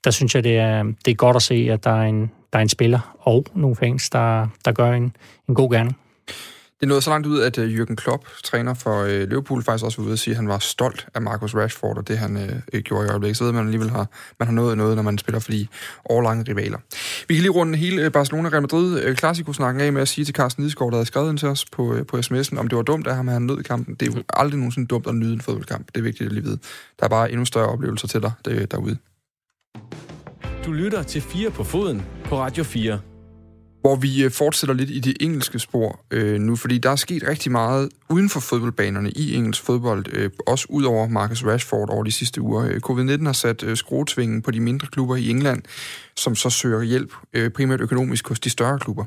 [0.04, 2.60] der synes jeg, det er, det er godt at se, at der er en, der
[2.60, 5.16] er en spiller og nogle fans, der, der gør en,
[5.50, 5.98] en god gerning.
[6.82, 9.98] Det nåede så langt ud, at uh, Jürgen Klopp, træner for uh, Liverpool, faktisk også
[9.98, 12.80] var ude og sige, at han var stolt af Marcus Rashford og det, han uh,
[12.80, 13.38] gjorde i øjeblikket.
[13.38, 14.08] Så ved man alligevel har,
[14.40, 15.68] man har nået noget, når man spiller for de
[16.10, 16.78] årlange rivaler.
[17.28, 20.36] Vi kan lige runde hele øh, Barcelona-Real Madrid uh, Clasico-snakken af med at sige til
[20.36, 22.84] Carsten Lidsgaard, der havde skrevet ind til os på, uh, på sms'en, om det var
[22.84, 23.96] dumt af ham, at han nød kampen.
[23.96, 25.88] Det er jo aldrig nogensinde dumt at nyde en fodboldkamp.
[25.88, 26.60] Det er vigtigt at lige vide.
[27.00, 28.98] Der er bare endnu større oplevelser til dig der, derude.
[30.66, 33.11] Du lytter til 4 på foden på Radio 4
[33.82, 37.24] hvor vi øh, fortsætter lidt i det engelske spor øh, nu, fordi der er sket
[37.28, 42.04] rigtig meget uden for fodboldbanerne i engelsk fodbold, øh, også ud over Marcus Rashford over
[42.04, 42.66] de sidste uger.
[42.66, 45.62] Øh, covid-19 har sat øh, skruetvingen på de mindre klubber i England,
[46.16, 49.06] som så søger hjælp, øh, primært økonomisk hos de større klubber.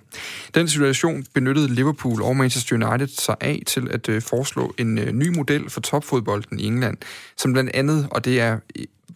[0.55, 5.13] Den situation benyttede Liverpool og Manchester United sig af til at øh, foreslå en øh,
[5.13, 6.97] ny model for topfodbolden i England,
[7.37, 8.59] som blandt andet, og det er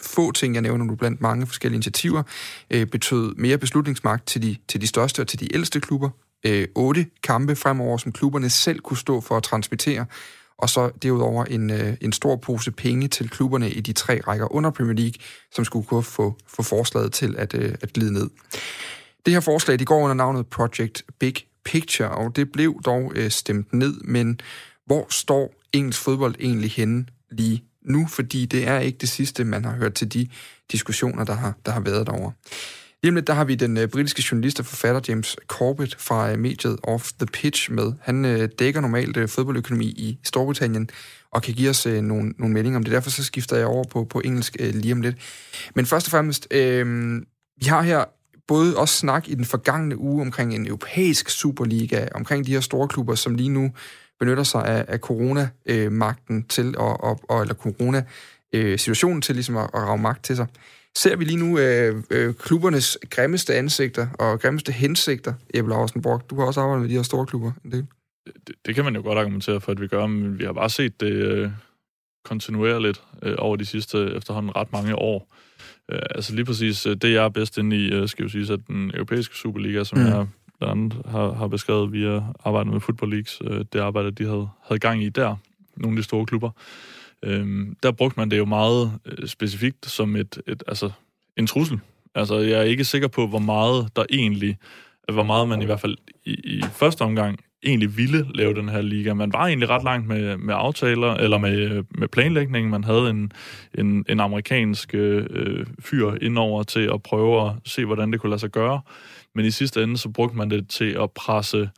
[0.02, 2.22] få ting, jeg nævner nu blandt mange forskellige initiativer,
[2.70, 6.10] øh, betød mere beslutningsmagt til de, til de største og til de ældste klubber.
[6.46, 10.06] Øh, otte kampe fremover, som klubberne selv kunne stå for at transmittere.
[10.58, 14.54] Og så derudover en, øh, en stor pose penge til klubberne i de tre rækker
[14.54, 15.14] under Premier League,
[15.52, 18.30] som skulle kunne få, få forslaget til at, øh, at glide ned.
[19.26, 21.34] Det her forslag, de går under navnet Project Big
[21.64, 24.40] Picture, og det blev dog øh, stemt ned, men
[24.86, 28.06] hvor står engelsk fodbold egentlig henne lige nu?
[28.06, 30.28] Fordi det er ikke det sidste, man har hørt til de
[30.72, 32.32] diskussioner, der har, der har været derovre.
[33.02, 36.32] Lige om lidt, der har vi den øh, britiske journalist og forfatter James Corbett fra
[36.32, 37.92] øh, mediet Off the Pitch med.
[38.00, 40.90] Han øh, dækker normalt øh, fodboldøkonomi i Storbritannien
[41.32, 42.92] og kan give os øh, nogle, nogle meldinger om det.
[42.92, 45.16] Derfor så skifter jeg over på, på engelsk øh, lige om lidt.
[45.74, 47.16] Men først og fremmest, øh,
[47.60, 48.04] vi har her
[48.48, 52.88] både også snak i den forgangne uge omkring en europæisk superliga, omkring de her store
[52.88, 53.70] klubber, som lige nu
[54.20, 59.80] benytter sig af, af corona-magten til, og, og, og, eller corona-situationen til ligesom at, at
[59.80, 60.46] rave magt til sig.
[60.96, 66.30] ser vi lige nu øh, øh, klubbernes grimmeste ansigter og grimmeste hensigter, Ebbe Lausenborg.
[66.30, 67.52] Du har også arbejdet med de her store klubber.
[67.72, 67.86] Det.
[68.46, 70.70] Det, det kan man jo godt argumentere for, at vi gør, men vi har bare
[70.70, 71.50] set det øh,
[72.24, 75.34] kontinuerligt øh, over de sidste efterhånden ret mange år.
[75.92, 78.52] Øh, altså lige præcis øh, det, jeg er bedst inde i, øh, skal jo sige,
[78.52, 80.06] at den europæiske Superliga, som mm.
[80.06, 80.26] jeg
[80.58, 84.48] blandt andet har, har beskrevet via arbejdet med Football Leagues, øh, det arbejde, de havde,
[84.64, 85.36] havde gang i der,
[85.76, 86.50] nogle af de store klubber,
[87.22, 90.90] øh, der brugte man det jo meget øh, specifikt som et, et, altså,
[91.36, 91.80] en trussel.
[92.14, 94.58] Altså, jeg er ikke sikker på, hvor meget der egentlig,
[95.08, 98.68] øh, hvor meget man i hvert fald i, i første omgang egentlig ville lave den
[98.68, 99.14] her liga.
[99.14, 102.70] Man var egentlig ret langt med, med aftaler, eller med, med planlægning.
[102.70, 103.32] Man havde en,
[103.78, 108.40] en, en amerikansk øh, fyr indover til at prøve at se, hvordan det kunne lade
[108.40, 108.80] sig gøre.
[109.38, 111.70] Men i sidste ende, så brugte man det til at presse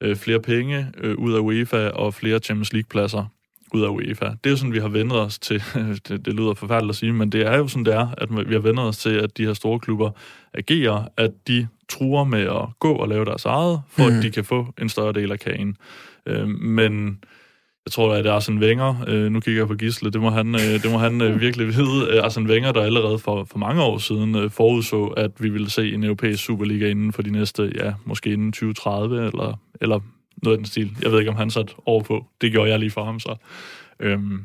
[0.00, 3.24] øh, flere penge øh, ud af UEFA og flere Champions League-pladser
[3.74, 4.24] ud af UEFA.
[4.24, 5.62] Det er jo sådan, vi har vendt os til,
[6.08, 8.54] det, det lyder forfærdeligt at sige, men det er jo sådan, det er, at vi
[8.54, 10.10] har vendt os til, at de her store klubber
[10.54, 14.16] agerer, at de truer med at gå og lave deres eget, for mm.
[14.16, 15.76] at de kan få en større del af kagen.
[16.26, 17.18] Øh, men
[17.86, 20.82] jeg tror, at Arsene Wenger, øh, nu kigger jeg på Gisle, det må han, øh,
[20.82, 22.22] det må han øh, virkelig vide.
[22.22, 25.94] Arsene Wenger, der allerede for, for mange år siden øh, forudså, at vi ville se
[25.94, 30.00] en europæisk Superliga inden for de næste, ja, måske inden 2030, eller, eller
[30.42, 30.96] noget af den stil.
[31.02, 32.26] Jeg ved ikke, om han satte over på.
[32.40, 33.36] Det gjorde jeg lige for ham, så.
[34.00, 34.44] Øhm,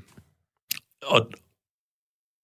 [1.07, 1.29] og,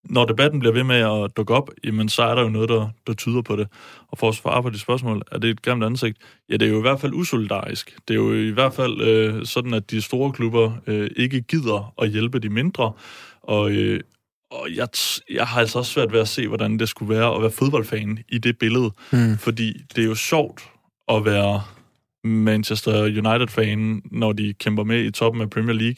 [0.10, 2.90] når debatten bliver ved med at dukke op, jamen så er der jo noget, der,
[3.08, 3.68] der tyder på det.
[4.08, 6.18] Og for at svare på de spørgsmål, er det et grimt ansigt?
[6.50, 7.98] Ja, det er jo i hvert fald usolidarisk.
[8.08, 11.94] Det er jo i hvert fald øh, sådan, at de store klubber øh, ikke gider
[12.02, 12.92] at hjælpe de mindre.
[13.44, 14.00] Og, øh,
[14.52, 14.88] og jeg,
[15.32, 18.20] jeg har altså også svært ved at se, hvordan det skulle være at være fodboldfan
[18.30, 18.92] i det billede.
[19.12, 19.38] Mm.
[19.38, 20.70] Fordi det er jo sjovt
[21.10, 21.62] at være
[22.24, 25.98] Manchester United-fan, når de kæmper med i toppen af Premier League.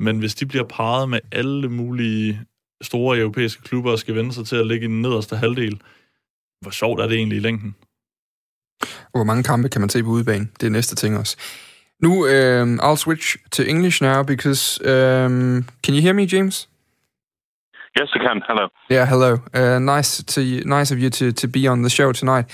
[0.00, 2.40] Men hvis de bliver parret med alle mulige
[2.82, 5.80] store europæiske klubber skal vende sig til at ligge i den nederste halvdel.
[6.60, 7.74] Hvor sjovt er det egentlig i længden?
[8.82, 10.48] Og hvor mange kampe kan man se på udebane?
[10.60, 11.36] Det er næste ting også.
[12.02, 16.68] Nu, um, I'll switch to English now because um, can you hear me, James?
[17.96, 18.42] Yes, I can.
[18.46, 18.68] Hello.
[18.90, 19.40] Yeah, hello.
[19.54, 22.44] Uh, nice to nice of you to to be on the show tonight.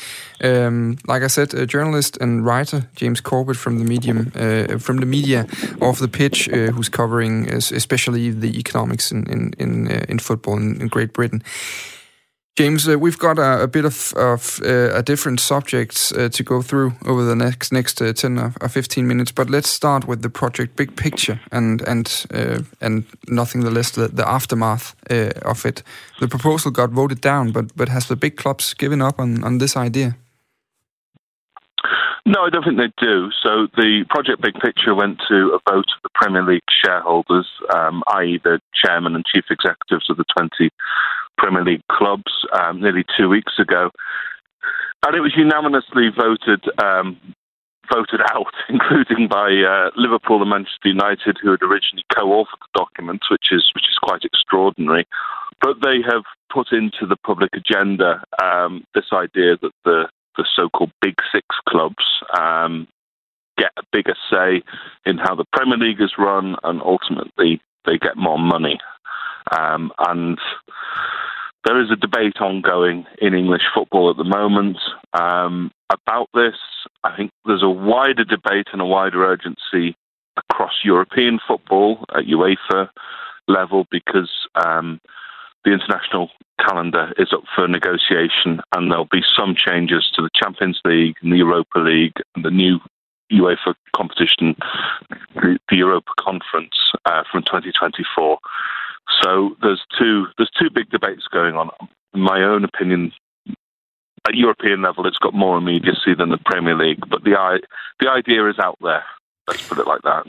[0.41, 4.99] Um, like I said, a journalist and writer James Corbett from the medium uh, from
[4.99, 5.47] the media
[5.81, 10.57] off the pitch, uh, who's covering especially the economics in in in, uh, in football
[10.57, 11.43] in, in Great Britain.
[12.59, 16.43] James, uh, we've got a, a bit of, of uh, a different subjects uh, to
[16.43, 20.21] go through over the next next uh, ten or, fifteen minutes, but let's start with
[20.21, 25.31] the project big picture and and uh, and nothing the less the, the aftermath uh,
[25.51, 25.83] of it.
[26.21, 29.59] The proposal got voted down, but but has the big clubs given up on on
[29.59, 30.17] this idea?
[32.25, 33.31] No, I don't think they do.
[33.43, 38.03] So the project big picture went to a vote of the Premier League shareholders, um,
[38.15, 40.71] i.e., the chairman and chief executives of the twenty
[41.37, 42.31] Premier League clubs
[42.61, 43.91] um, nearly two weeks ago,
[45.05, 47.19] and it was unanimously voted um,
[47.93, 53.23] voted out, including by uh, Liverpool and Manchester United, who had originally co-authored the document,
[53.33, 55.07] which is which is quite extraordinary.
[55.61, 60.93] But they have put into the public agenda um, this idea that the the so-called
[61.01, 62.05] Big Six clubs
[62.39, 62.89] um,
[63.59, 64.63] get a bigger say
[65.05, 68.79] in how the Premier League is run, and ultimately they get more money.
[69.51, 70.39] Um, and
[71.65, 74.79] there is a debate ongoing in English football at the moment
[75.13, 76.57] um, about this.
[77.05, 79.95] I think there's a wider debate and a wider urgency
[80.37, 82.89] across European football at UEFA
[83.49, 85.01] level because um,
[85.65, 90.81] the international calendar is up for negotiation and there'll be some changes to the Champions
[90.85, 92.79] League and the Europa League and the new
[93.33, 94.55] UEFA competition,
[95.35, 98.39] the, Europa Conference uh, from 2024.
[99.23, 101.71] So there's two there's two big debates going on.
[102.15, 103.13] In my own opinion,
[104.29, 107.61] at European level, it's got more immediacy than the Premier League, but the
[108.01, 109.05] the idea is out there.
[109.49, 110.27] Let's put it like that.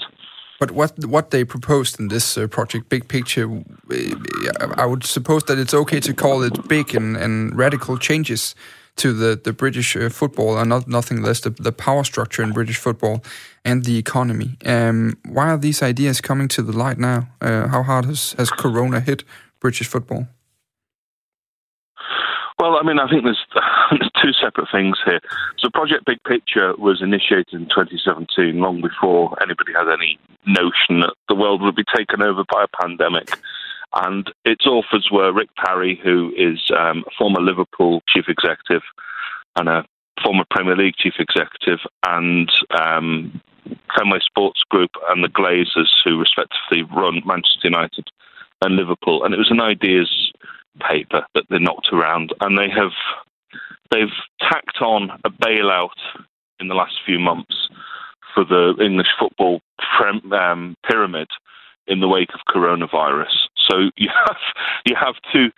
[0.64, 3.50] But what what they proposed in this uh, project, big picture,
[4.78, 8.56] I would suppose that it's okay to call it big and, and radical changes
[8.96, 12.54] to the the British uh, football, and not nothing less the, the power structure in
[12.54, 13.20] British football
[13.66, 14.56] and the economy.
[14.66, 17.28] Um, why are these ideas coming to the light now?
[17.42, 19.26] Uh, how hard has, has Corona hit
[19.60, 20.28] British football?
[22.60, 23.46] Well, I mean, I think there's,
[23.92, 25.20] there's two separate things here.
[25.58, 31.14] So, Project Big Picture was initiated in 2017, long before anybody had any notion that
[31.30, 33.30] the world would be taken over by a pandemic.
[33.96, 38.82] And its authors were Rick Parry, who is um, a former Liverpool chief executive
[39.56, 39.86] and a
[40.24, 42.50] former Premier League chief executive, and
[42.80, 43.40] um,
[43.96, 48.08] Fenway Sports Group and the Glazers, who respectively run Manchester United
[48.64, 49.24] and Liverpool.
[49.24, 50.32] And it was an ideas
[50.80, 52.92] paper that they knocked around, and they have
[53.92, 54.08] they've
[54.40, 55.90] tacked on a bailout
[56.60, 57.70] in the last few months
[58.34, 59.62] for the English football
[60.32, 61.28] um, pyramid
[61.88, 63.48] in the wake of coronavirus.
[63.70, 64.38] So you have
[64.86, 65.52] you have two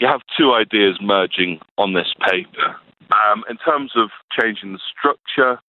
[0.00, 2.76] you have two ideas merging on this paper.
[3.10, 5.60] Um, in terms of changing the structure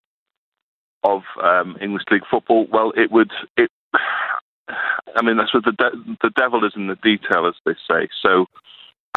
[1.04, 3.72] of um, English league football, well, it would it.
[5.16, 8.08] I mean, that's what the de- the devil is in the detail, as they say.
[8.22, 8.46] So,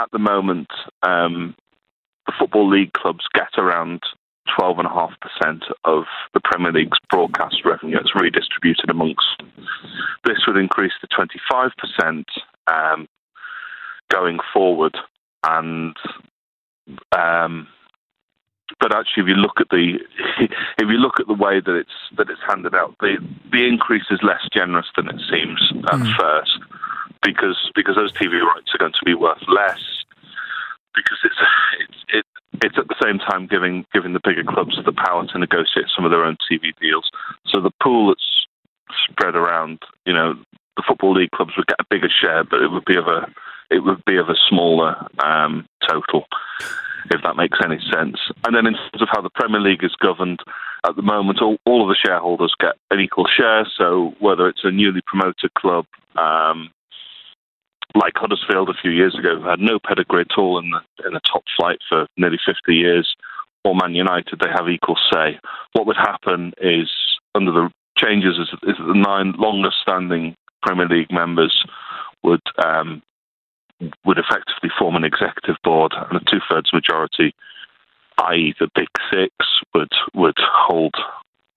[0.00, 0.68] at the moment,
[1.02, 1.54] um,
[2.26, 4.02] the football league clubs get around
[4.58, 7.98] 12.5% of the Premier League's broadcast revenue.
[7.98, 9.42] It's redistributed amongst.
[10.24, 12.24] This would increase to 25%
[12.66, 13.08] um,
[14.10, 14.96] going forward.
[15.44, 15.96] And
[17.16, 17.68] um,
[18.80, 19.98] but actually, if you look at the
[20.78, 23.16] if you look at the way that it's that it's handed out, the
[23.50, 25.60] the increase is less generous than it seems
[25.92, 26.16] at mm.
[26.18, 26.58] first,
[27.22, 29.80] because because those TV rights are going to be worth less
[30.94, 31.40] because it's
[31.80, 32.26] it's it,
[32.64, 36.04] it's at the same time giving giving the bigger clubs the power to negotiate some
[36.04, 37.10] of their own TV deals.
[37.46, 38.46] So the pool that's
[39.08, 40.34] spread around, you know,
[40.76, 43.26] the football league clubs would get a bigger share, but it would be of a
[43.70, 44.94] it would be of a smaller
[45.24, 46.26] um, total,
[47.10, 48.18] if that makes any sense.
[48.44, 50.40] And then in terms of how the Premier League is governed
[50.86, 53.66] at the moment, all, all of the shareholders get an equal share.
[53.78, 56.70] So whether it's a newly promoted club, um,
[57.94, 61.14] like Huddersfield a few years ago, who had no pedigree at all in the in
[61.14, 63.14] the top flight for nearly 50 years,
[63.64, 65.38] or Man United, they have equal say.
[65.72, 66.90] What would happen is
[67.34, 71.64] under the changes is, is the nine longest standing Premier League members
[72.22, 73.02] would um,
[74.04, 77.34] would effectively form an executive board, and a two thirds majority,
[78.18, 79.32] i.e., the big six,
[79.74, 80.94] would would hold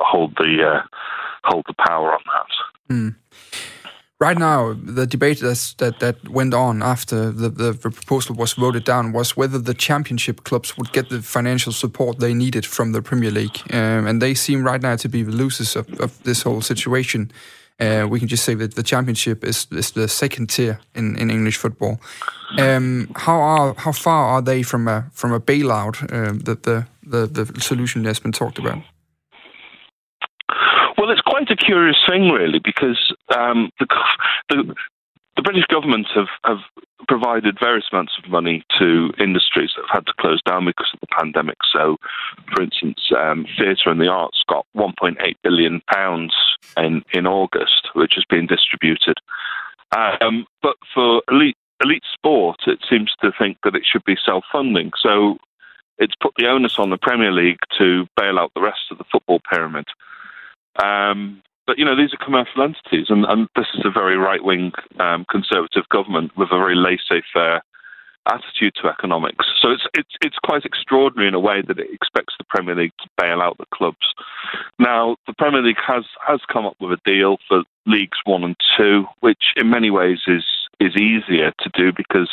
[0.01, 0.81] hold the uh,
[1.43, 2.93] hold the power on that.
[2.95, 3.15] Mm
[4.19, 8.83] right now, the debate that that went on after the, the, the, proposal was voted
[8.83, 13.01] down was whether the championship clubs would get the financial support they needed from the
[13.01, 16.43] Premier League, um, and they seem right now to be the losers of, of this
[16.43, 17.31] whole situation.
[17.77, 21.29] Uh, we can just say that the championship is, is the second tier in, in
[21.29, 21.99] English football.
[22.57, 26.01] Um, how are how far are they from a from a bailout?
[26.03, 28.81] Uh, the, the the the solution that's been talked about.
[30.97, 33.87] Well, it's quite a curious thing, really, because um, the,
[34.49, 34.75] the,
[35.35, 36.59] the British government have, have
[37.07, 40.99] provided various amounts of money to industries that have had to close down because of
[41.01, 41.57] the pandemic.
[41.73, 41.97] So,
[42.53, 46.33] for instance, um, theatre and the arts got 1.8 billion pounds
[46.77, 49.17] in in August, which has been distributed.
[49.95, 54.91] Um, but for elite elite sport, it seems to think that it should be self-funding.
[55.01, 55.37] So,
[55.97, 59.05] it's put the onus on the Premier League to bail out the rest of the
[59.11, 59.85] football pyramid.
[60.81, 64.71] Um, but you know, these are commercial entities, and, and this is a very right-wing
[64.99, 67.61] um, conservative government with a very laissez-faire
[68.27, 69.45] attitude to economics.
[69.61, 72.93] So it's it's it's quite extraordinary in a way that it expects the Premier League
[73.01, 74.13] to bail out the clubs.
[74.79, 78.55] Now, the Premier League has has come up with a deal for leagues one and
[78.77, 80.43] two, which in many ways is
[80.79, 82.29] is easier to do because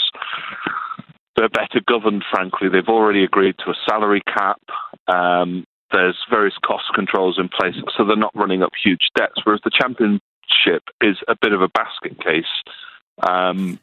[1.36, 2.24] they're better governed.
[2.30, 4.60] Frankly, they've already agreed to a salary cap.
[5.08, 9.40] Um, there's various cost controls in place, so they're not running up huge debts.
[9.44, 12.44] Whereas the championship is a bit of a basket case.
[13.22, 13.78] Um,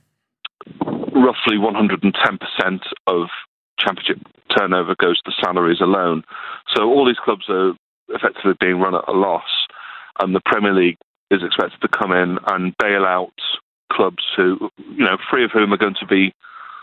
[0.81, 3.27] roughly 110% of
[3.79, 4.19] championship
[4.57, 6.23] turnover goes to salaries alone.
[6.75, 7.73] So all these clubs are
[8.09, 9.67] effectively being run at a loss,
[10.19, 10.97] and the Premier League
[11.31, 13.33] is expected to come in and bail out
[13.91, 16.33] clubs who, you know, three of whom are going to be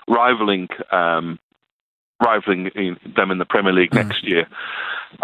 [0.09, 1.39] rivaling um,
[2.25, 2.71] rivaling
[3.17, 4.07] them in the Premier League mm.
[4.07, 4.47] next year.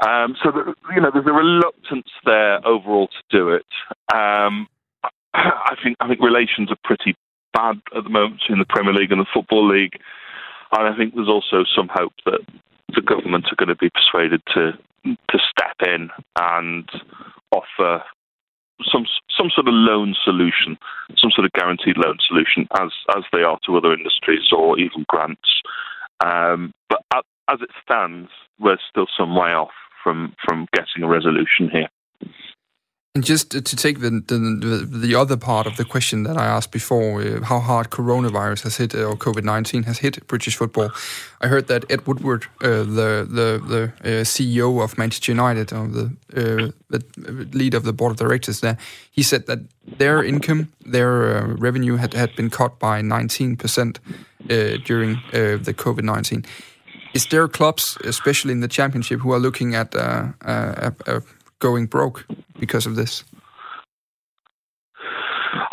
[0.06, 0.52] Um, so,
[0.94, 3.66] you know, there's a reluctance there overall to do it.
[4.14, 4.68] Um,
[5.34, 7.16] I think I think relations are pretty
[7.52, 9.98] bad at the moment between the Premier League and the Football League,
[10.76, 12.40] and I think there's also some hope that
[12.94, 14.72] the government are going to be persuaded to
[15.04, 16.88] to step in and
[17.50, 18.04] offer
[18.90, 20.76] some some sort of loan solution,
[21.16, 25.04] some sort of guaranteed loan solution, as as they are to other industries or even
[25.08, 25.62] grants.
[26.24, 27.00] Um, but
[27.48, 31.88] as it stands, we're still some way off from from getting a resolution here.
[33.14, 36.72] And just to take the, the the other part of the question that I asked
[36.72, 40.90] before, uh, how hard coronavirus has hit uh, or COVID nineteen has hit British football,
[41.42, 45.88] I heard that Ed Woodward, uh, the the the uh, CEO of Manchester United, or
[45.88, 47.02] the, uh, the
[47.52, 48.78] lead of the board of directors there,
[49.10, 49.58] he said that
[49.98, 54.00] their income, their revenue had had been cut by nineteen percent
[54.86, 56.46] during the COVID nineteen.
[57.12, 59.94] Is there clubs, especially in the championship, who are looking at
[61.62, 62.26] going broke
[62.58, 63.24] because of this?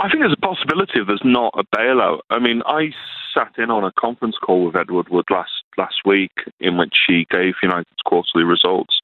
[0.01, 2.19] I think there's a possibility if there's not a bailout.
[2.29, 2.91] I mean, I
[3.33, 7.25] sat in on a conference call with Edward Wood last last week in which he
[7.29, 8.99] gave United's quarterly results.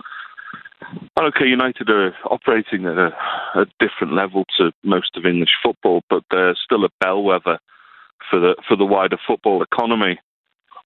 [1.20, 3.10] Okay, United are operating at a,
[3.56, 7.58] a different level to most of English football, but they're still a bellwether
[8.30, 10.20] for the for the wider football economy.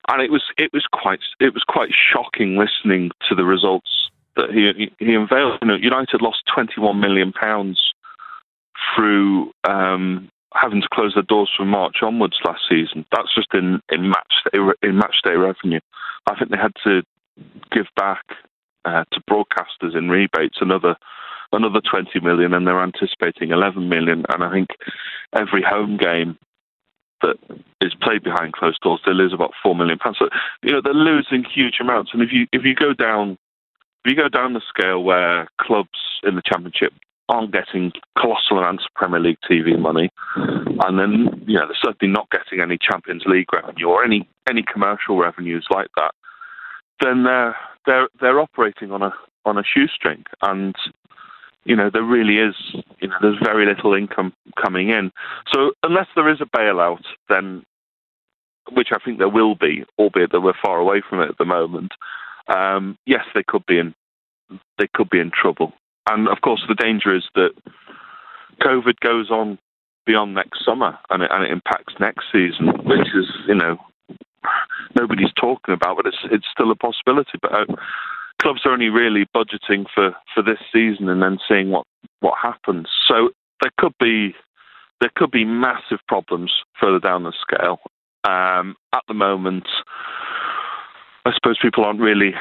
[0.07, 4.09] And it was it was quite it was quite shocking listening to the results
[4.39, 5.59] that he he unveiled.
[5.61, 7.93] You know, United lost 21 million pounds
[8.95, 13.05] through um, having to close their doors from March onwards last season.
[13.11, 15.79] That's just in in match day, in match day revenue.
[16.27, 17.03] I think they had to
[17.71, 18.23] give back
[18.85, 20.95] uh, to broadcasters in rebates another
[21.51, 24.23] another 20 million, and they're anticipating 11 million.
[24.29, 24.69] And I think
[25.33, 26.37] every home game
[27.21, 27.37] that
[27.81, 30.17] is played behind closed doors, they lose about four million pounds.
[30.19, 30.29] So
[30.63, 32.11] you know they're losing huge amounts.
[32.13, 33.37] And if you if you go down
[34.03, 36.93] if you go down the scale where clubs in the championship
[37.27, 42.11] aren't getting colossal amounts of Premier League TV money, and then you know they're certainly
[42.11, 46.11] not getting any Champions League revenue or any any commercial revenues like that,
[47.01, 49.13] then they're they're they're operating on a
[49.45, 50.75] on a shoestring, and
[51.65, 52.55] you know there really is
[52.99, 55.11] you know there's very little income coming in.
[55.53, 57.63] So unless there is a bailout, then
[58.71, 61.45] which I think there will be, albeit that we're far away from it at the
[61.45, 61.91] moment.
[62.47, 63.93] Um, yes, they could be in
[64.79, 65.73] they could be in trouble.
[66.09, 67.51] And of course, the danger is that
[68.61, 69.59] COVID goes on
[70.05, 73.77] beyond next summer and it, and it impacts next season, which is, you know,
[74.99, 77.37] nobody's talking about, but it's it's still a possibility.
[77.41, 77.65] But uh,
[78.41, 81.85] clubs are only really budgeting for, for this season and then seeing what,
[82.21, 82.87] what happens.
[83.07, 83.29] So
[83.61, 84.35] there could be
[85.01, 87.79] there could be massive problems further down the scale.
[88.25, 89.67] Um, at the moment,
[91.25, 92.33] I suppose people aren't really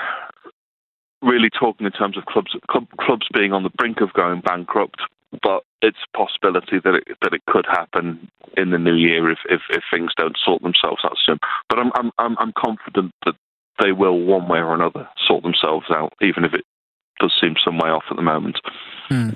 [1.23, 5.01] really talking in terms of clubs club, clubs being on the brink of going bankrupt,
[5.43, 9.39] but it's a possibility that it that it could happen in the new year if
[9.49, 11.39] if, if things don't sort themselves out soon.
[11.69, 13.35] But I'm I'm I'm, I'm confident that
[13.83, 16.65] they will one way or another sort themselves out, even if it
[17.21, 18.59] does seem some way off at the moment.
[19.09, 19.31] Hmm.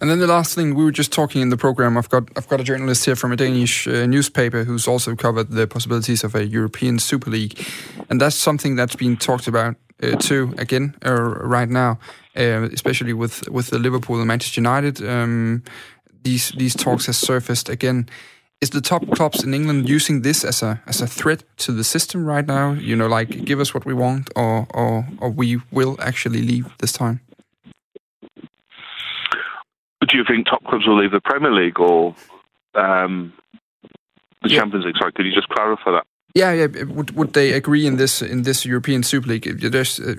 [0.00, 1.96] And then the last thing we were just talking in the program.
[1.96, 5.50] I've got I've got a journalist here from a Danish uh, newspaper who's also covered
[5.50, 7.64] the possibilities of a European Super League,
[8.10, 11.98] and that's something that's been talked about uh, too again uh, right now,
[12.36, 15.00] uh, especially with with the Liverpool and Manchester United.
[15.00, 15.62] Um,
[16.24, 18.08] these these talks have surfaced again.
[18.60, 21.84] Is the top clubs in England using this as a as a threat to the
[21.84, 22.72] system right now?
[22.72, 26.66] You know, like give us what we want, or or or we will actually leave
[26.78, 27.20] this time.
[30.08, 32.14] Do you think top clubs will leave the Premier League or
[32.74, 33.32] um,
[34.42, 34.58] the yeah.
[34.58, 34.96] Champions League?
[34.98, 36.06] Sorry, could you just clarify that?
[36.34, 36.84] Yeah, yeah.
[36.84, 39.44] Would would they agree in this in this European Super League?
[39.60, 40.14] There's uh,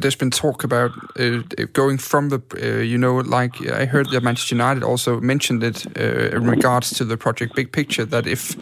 [0.00, 4.22] there's been talk about uh, going from the uh, you know like I heard that
[4.22, 8.56] Manchester United also mentioned it uh, in regards to the project Big Picture that if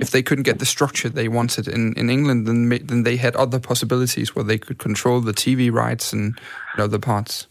[0.00, 3.36] if they couldn't get the structure they wanted in, in England, then then they had
[3.36, 6.40] other possibilities where they could control the TV rights and
[6.78, 7.46] other parts.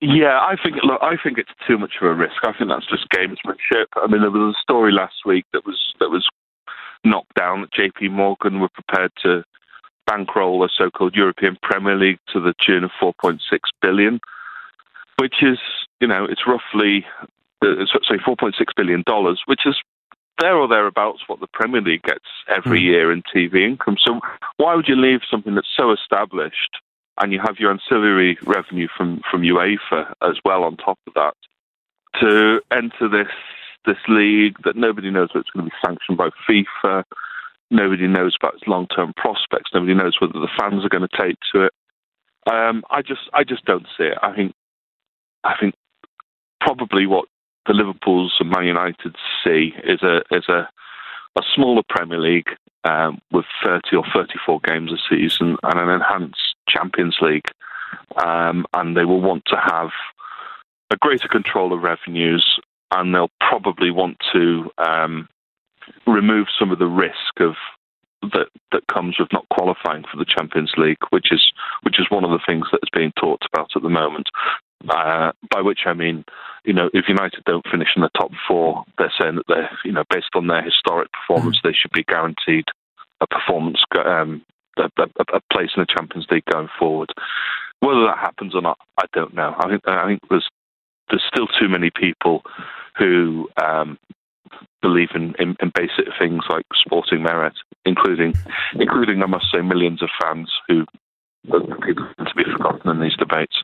[0.00, 2.42] Yeah, I think look, I think it's too much of a risk.
[2.42, 3.86] I think that's just gamesmanship.
[3.96, 6.26] I mean, there was a story last week that was that was
[7.04, 9.44] knocked down that JP Morgan were prepared to
[10.06, 13.38] bankroll a so-called European Premier League to the tune of 4.6
[13.80, 14.20] billion,
[15.18, 15.58] which is,
[16.00, 17.06] you know, it's roughly,
[17.62, 19.76] uh, sorry, 4.6 billion dollars, which is
[20.40, 22.86] there or thereabouts what the Premier League gets every hmm.
[22.86, 23.96] year in TV income.
[24.02, 24.20] So
[24.56, 26.78] why would you leave something that's so established
[27.20, 31.34] and you have your ancillary revenue from, from UEFA as well on top of that
[32.20, 33.32] to enter this
[33.86, 37.02] this league that nobody knows whether it's going to be sanctioned by FIFA.
[37.70, 39.70] Nobody knows about its long-term prospects.
[39.72, 41.72] Nobody knows whether the fans are going to take to it.
[42.50, 44.18] Um, I just, I just don't see it.
[44.22, 44.52] I think,
[45.44, 45.74] I think
[46.60, 47.24] probably what
[47.66, 50.68] the Liverpool's and Man United see is a is a
[51.38, 52.48] a smaller Premier League
[52.84, 57.46] um, with 30 or 34 games a season and an enhanced Champions League.
[58.24, 59.90] Um, and they will want to have
[60.90, 62.58] a greater control of revenues
[62.92, 65.28] and they'll probably want to um,
[66.06, 67.54] remove some of the risk of
[68.22, 71.52] that that comes with not qualifying for the Champions League, which is
[71.82, 74.28] which is one of the things that is being talked about at the moment.
[74.88, 76.24] Uh, by which I mean,
[76.64, 79.92] you know, if United don't finish in the top four, they're saying that they're, you
[79.92, 81.62] know, based on their historic performance, mm.
[81.62, 82.64] they should be guaranteed
[83.20, 84.42] a performance, um,
[84.76, 87.10] a, a, a, place in the Champions League going forward.
[87.80, 89.54] Whether that happens or not, I don't know.
[89.58, 90.48] I think I think there's
[91.08, 92.42] there's still too many people
[92.98, 93.98] who um,
[94.82, 97.54] believe in, in, in, basic things like sporting merit,
[97.84, 98.34] including,
[98.74, 100.84] including I must say, millions of fans who
[101.52, 103.56] are people to be forgotten in these debates.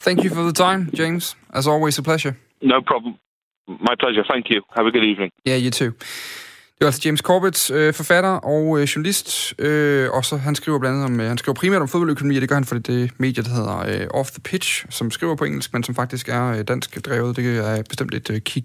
[0.00, 1.34] Thank you for the time, James.
[1.52, 2.36] As always, a pleasure.
[2.60, 3.18] No problem.
[3.66, 4.22] My pleasure.
[4.28, 4.62] Thank you.
[4.76, 5.30] Have a good evening.
[5.44, 5.94] Yeah, you too.
[6.78, 10.78] Det er altså James Corbett, øh, forfatter og øh, journalist, øh, og så han skriver
[10.78, 12.86] blandt andet om, øh, han skriver primært om fodboldøkonomi, og det gør han for det,
[12.86, 16.28] det medie, der hedder øh, Off the Pitch, som skriver på engelsk, men som faktisk
[16.28, 17.36] er øh, dansk drevet.
[17.36, 18.64] Det er bestemt et øh, kig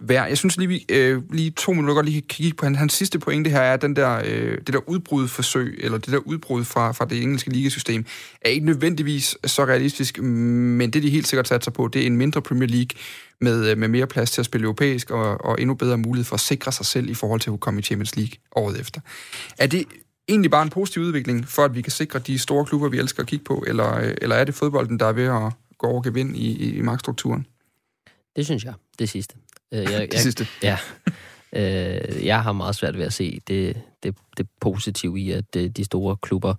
[0.00, 0.28] værd.
[0.28, 2.92] Jeg synes lige, vi øh, lige to minutter godt lige kan kigge på hans, hans
[2.92, 6.92] sidste pointe her, er den der, øh, det der udbrudforsøg, eller det der udbrud fra,
[6.92, 8.06] fra det engelske ligasystem,
[8.42, 12.16] er ikke nødvendigvis så realistisk, men det de helt sikkert satser på, det er en
[12.16, 12.98] mindre Premier League,
[13.40, 16.34] med, øh, med mere plads til at spille europæisk, og, og endnu bedre mulighed for
[16.34, 19.00] at sikre sig selv i forhold til at komme i Champions League året efter.
[19.58, 19.84] Er det
[20.28, 23.22] egentlig bare en positiv udvikling, for at vi kan sikre de store klubber, vi elsker
[23.22, 26.02] at kigge på, eller, øh, eller er det fodbolden, der er ved at gå over
[26.02, 27.46] gevind i, i, i magtstrukturen?
[28.36, 29.36] Det synes jeg, det sidste.
[29.72, 30.46] Øh, jeg, jeg, det sidste?
[30.62, 30.78] Ja.
[32.22, 36.16] jeg har meget svært ved at se det, det, det positive i, at de store
[36.16, 36.54] klubber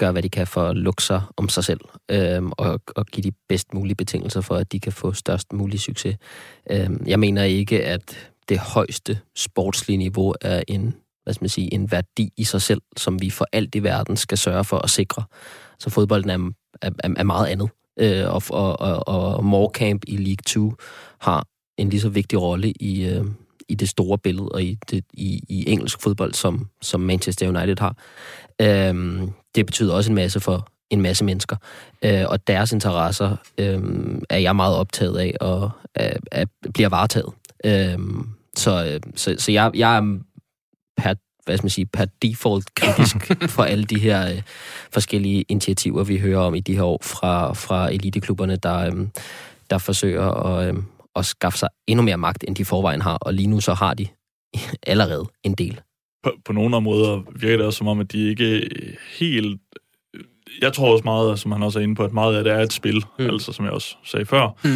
[0.00, 1.80] gør, hvad de kan for at lukke sig om sig selv,
[2.10, 5.80] øh, og, og give de bedst mulige betingelser for, at de kan få størst mulig
[5.80, 6.16] succes.
[6.70, 10.94] Øh, jeg mener ikke, at det højeste sportslige niveau er en,
[11.24, 14.16] hvad skal man sige, en værdi i sig selv, som vi for alt i verden
[14.16, 15.24] skal sørge for at sikre.
[15.78, 16.50] Så fodbolden er,
[16.82, 17.70] er, er meget andet.
[18.00, 20.72] Øh, og, og, og, og Morecamp i League 2
[21.20, 21.46] har
[21.78, 23.24] en lige så vigtig rolle i, øh,
[23.68, 27.76] i det store billede og i, det, i, i engelsk fodbold, som, som Manchester United
[27.78, 27.96] har.
[28.60, 31.56] Øhm, det betyder også en masse for en masse mennesker,
[32.04, 33.82] øh, og deres interesser øh,
[34.30, 36.44] er jeg meget optaget af og er, er,
[36.74, 37.32] bliver varetaget.
[37.64, 37.98] Øh,
[38.56, 40.18] så, så, så jeg, jeg er
[40.96, 43.16] per, hvad skal man sige, per default kritisk
[43.54, 44.42] for alle de her øh,
[44.92, 49.08] forskellige initiativer, vi hører om i de her år fra, fra eliteklubberne, der, øh,
[49.70, 50.82] der forsøger at, øh,
[51.16, 53.94] at skaffe sig endnu mere magt, end de forvejen har, og lige nu så har
[53.94, 54.06] de
[54.86, 55.80] allerede en del.
[56.22, 58.70] På, på nogle områder virker det også som om, at de ikke
[59.18, 59.60] helt...
[60.62, 62.58] Jeg tror også meget, som han også er inde på, at meget af det er
[62.58, 63.24] et spil, mm.
[63.24, 64.48] altså som jeg også sagde før.
[64.64, 64.70] Mm.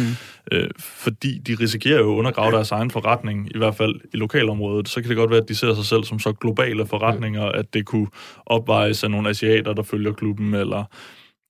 [0.51, 4.89] Øh, fordi de risikerer jo at undergrave deres egen forretning, i hvert fald i lokalområdet.
[4.89, 7.59] Så kan det godt være, at de ser sig selv som så globale forretninger, mm.
[7.59, 8.07] at det kunne
[8.45, 10.83] opvejes af nogle asiater, der følger klubben, eller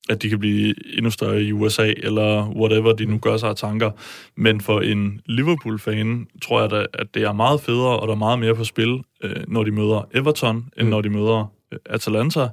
[0.09, 3.55] at de kan blive endnu større i USA, eller whatever de nu gør sig af
[3.55, 3.91] tanker.
[4.35, 8.17] Men for en Liverpool-fan, tror jeg da, at det er meget federe, og der er
[8.17, 10.89] meget mere på spil, øh, når de møder Everton, end mm.
[10.89, 12.47] når de møder øh, Atalanta,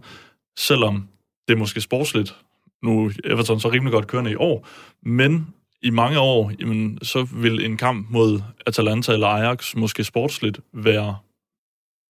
[0.59, 1.09] selvom
[1.49, 2.35] det er måske sportsligt.
[2.83, 4.67] Nu er Everton så rimelig godt kørende i år,
[5.03, 5.47] men
[5.83, 11.17] i mange år, jamen, så vil en kamp mod Atalanta eller Ajax måske sportsligt være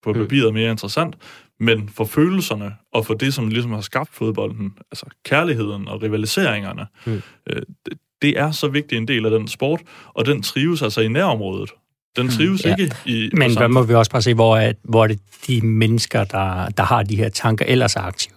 [0.03, 0.19] på mm.
[0.19, 1.17] papiret mere interessant,
[1.63, 6.87] men for følelserne, og for det, som ligesom har skabt fodbolden, altså kærligheden og rivaliseringerne,
[7.07, 7.23] mm.
[7.51, 9.81] øh, det, det er så vigtig en del af den sport,
[10.15, 11.71] og den trives altså i nærområdet.
[12.17, 12.33] Den mm.
[12.33, 12.77] trives mm, ja.
[12.77, 13.31] ikke i...
[13.33, 16.69] Men hvad må vi også bare se, hvor er, hvor er det de mennesker, der,
[16.69, 18.35] der har de her tanker, ellers er aktive?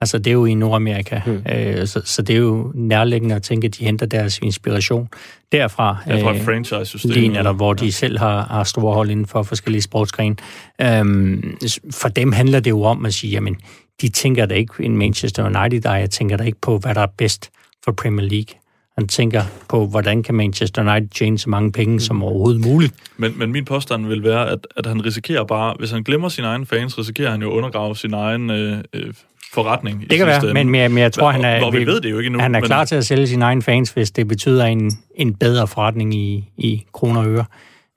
[0.00, 1.42] Altså, det er jo i Nordamerika, mm.
[1.52, 5.08] øh, så, så det er jo nærliggende at tænke, at de henter deres inspiration
[5.52, 5.96] derfra.
[6.06, 7.16] Ja, fra øh, franchise-systemet.
[7.16, 10.36] Lige netop, hvor de selv har, har store hold inden for forskellige sportsgrene.
[10.80, 11.56] Øhm,
[11.90, 13.56] for dem handler det jo om at sige, jamen,
[14.00, 17.00] de tænker da ikke en Manchester United, der jeg tænker da ikke på, hvad der
[17.00, 17.50] er bedst
[17.84, 18.60] for Premier League.
[18.98, 22.94] Han tænker på, hvordan kan Manchester United tjene så mange penge som overhovedet muligt.
[23.16, 26.46] Men, men min påstand vil være, at, at han risikerer bare, hvis han glemmer sine
[26.46, 29.12] egne fans, risikerer han jo at undergrave sin egen øh, øh
[29.52, 30.10] forretning.
[30.10, 32.18] Det kan være, men, men, men jeg tror, han er, hvor vi ved det jo
[32.18, 32.66] ikke endnu, han er men...
[32.66, 36.50] klar til at sælge sine egne fans, hvis det betyder en, en bedre forretning i,
[36.58, 37.44] i kroner og øre.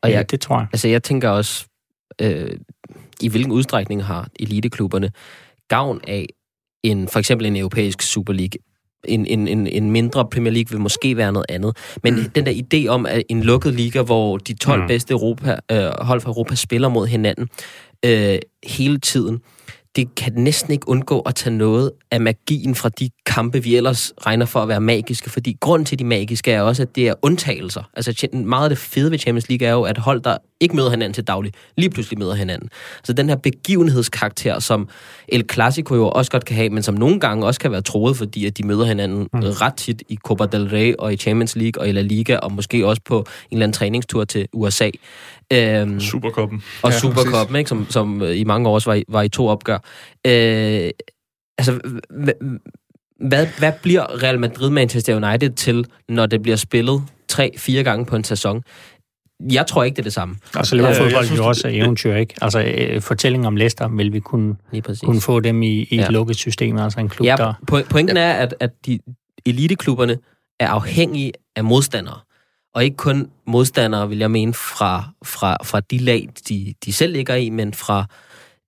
[0.02, 0.68] Og jeg, det tror jeg.
[0.74, 1.66] Altså, jeg tænker også,
[2.22, 2.50] øh,
[3.22, 5.12] i hvilken udstrækning har eliteklubberne
[5.68, 6.26] gavn af
[6.84, 8.60] en, for eksempel en europæisk Super League
[9.04, 11.78] en, en, en, en mindre Premier League vil måske være noget andet.
[12.04, 12.30] Men mm.
[12.30, 14.88] den der idé om, at en lukket liga, hvor de 12 mm.
[14.88, 17.50] bedste Europa, øh, hold fra Europa spiller mod hinanden
[18.06, 19.42] øh, hele tiden,
[20.00, 24.14] det kan næsten ikke undgå at tage noget af magien fra de kampe, vi ellers
[24.26, 25.30] regner for at være magiske.
[25.30, 27.84] Fordi grund til de magiske er også, at det er undtagelser.
[27.94, 30.90] Altså meget af det fede ved Champions League er jo, at hold, der ikke møder
[30.90, 32.70] hinanden til daglig, lige pludselig møder hinanden.
[33.04, 34.90] Så den her begivenhedskarakter, som
[35.28, 38.18] El Clasico jo også godt kan have, men som nogle gange også kan være troet,
[38.18, 39.40] fordi at de møder hinanden mm.
[39.40, 42.52] ret tit i Copa del Rey og i Champions League og i La Liga, og
[42.52, 44.90] måske også på en eller anden træningstur til USA.
[45.54, 46.64] Øhm, Superkoppen.
[46.82, 49.78] Og ja, Superkoppen, ikke, som, som i mange år var var i to opgør.
[50.28, 50.90] Øh,
[51.58, 51.80] altså,
[53.20, 58.16] hvad, hvad bliver Real Madrid Manchester United til, når det bliver spillet tre-fire gange på
[58.16, 58.64] en sæson?
[59.52, 60.36] Jeg tror ikke, det er det samme.
[60.56, 62.36] Altså, det var fodbold jo også eventyr, ikke?
[62.42, 64.56] Altså, øh, fortælling om Leicester vil vi kunne,
[65.04, 66.06] kunne få dem i, i ja.
[66.06, 67.84] et lukket system, altså en klub, ja, der...
[67.90, 69.00] pointen er, at, at de
[69.46, 70.18] eliteklubberne
[70.60, 72.20] er afhængige af modstandere.
[72.80, 77.14] Og ikke kun modstandere, vil jeg mene, fra, fra, fra de lag, de, de selv
[77.14, 78.06] ligger i, men fra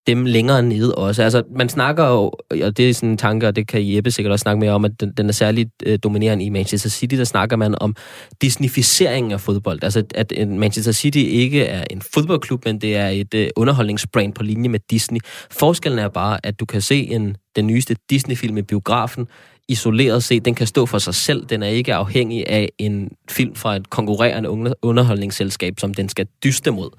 [0.07, 1.23] dem længere nede også.
[1.23, 2.31] Altså, man snakker jo,
[2.63, 4.85] og det er sådan en tanke, og det kan Jeppe sikkert også snakke mere om,
[4.85, 7.15] at den, den er særligt øh, dominerende i Manchester City.
[7.15, 7.95] Der snakker man om
[8.41, 9.83] disneyficering af fodbold.
[9.83, 14.33] Altså, at en Manchester City ikke er en fodboldklub, men det er et øh, underholdningsbrand
[14.33, 15.19] på linje med Disney.
[15.51, 19.27] Forskellen er bare, at du kan se en, den nyeste Disney-film i biografen,
[19.71, 21.45] isoleret set, den kan stå for sig selv.
[21.45, 24.49] Den er ikke afhængig af en film fra et konkurrerende
[24.81, 26.89] underholdningsselskab, som den skal dyste mod.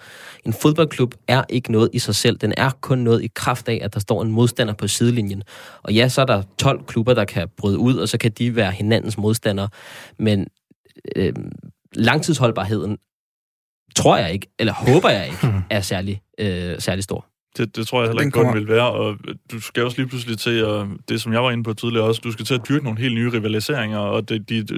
[0.47, 2.37] En fodboldklub er ikke noget i sig selv.
[2.37, 5.43] Den er kun noget i kraft af, at der står en modstander på sidelinjen.
[5.83, 8.57] Og ja, så er der 12 klubber, der kan bryde ud, og så kan de
[8.57, 9.69] være hinandens modstandere.
[10.19, 10.47] Men
[11.17, 11.33] øh,
[11.95, 12.99] langtidsholdbarheden
[13.97, 17.32] tror jeg ikke, eller håber jeg ikke, er særlig, øh, særlig stor.
[17.59, 19.17] Det, det tror jeg heller ikke godt kommer- vil være, og
[19.53, 22.21] du skal også lige pludselig til, at, det som jeg var inde på tidligere også,
[22.25, 24.75] du skal til at dyrke nogle helt nye rivaliseringer, og det, de de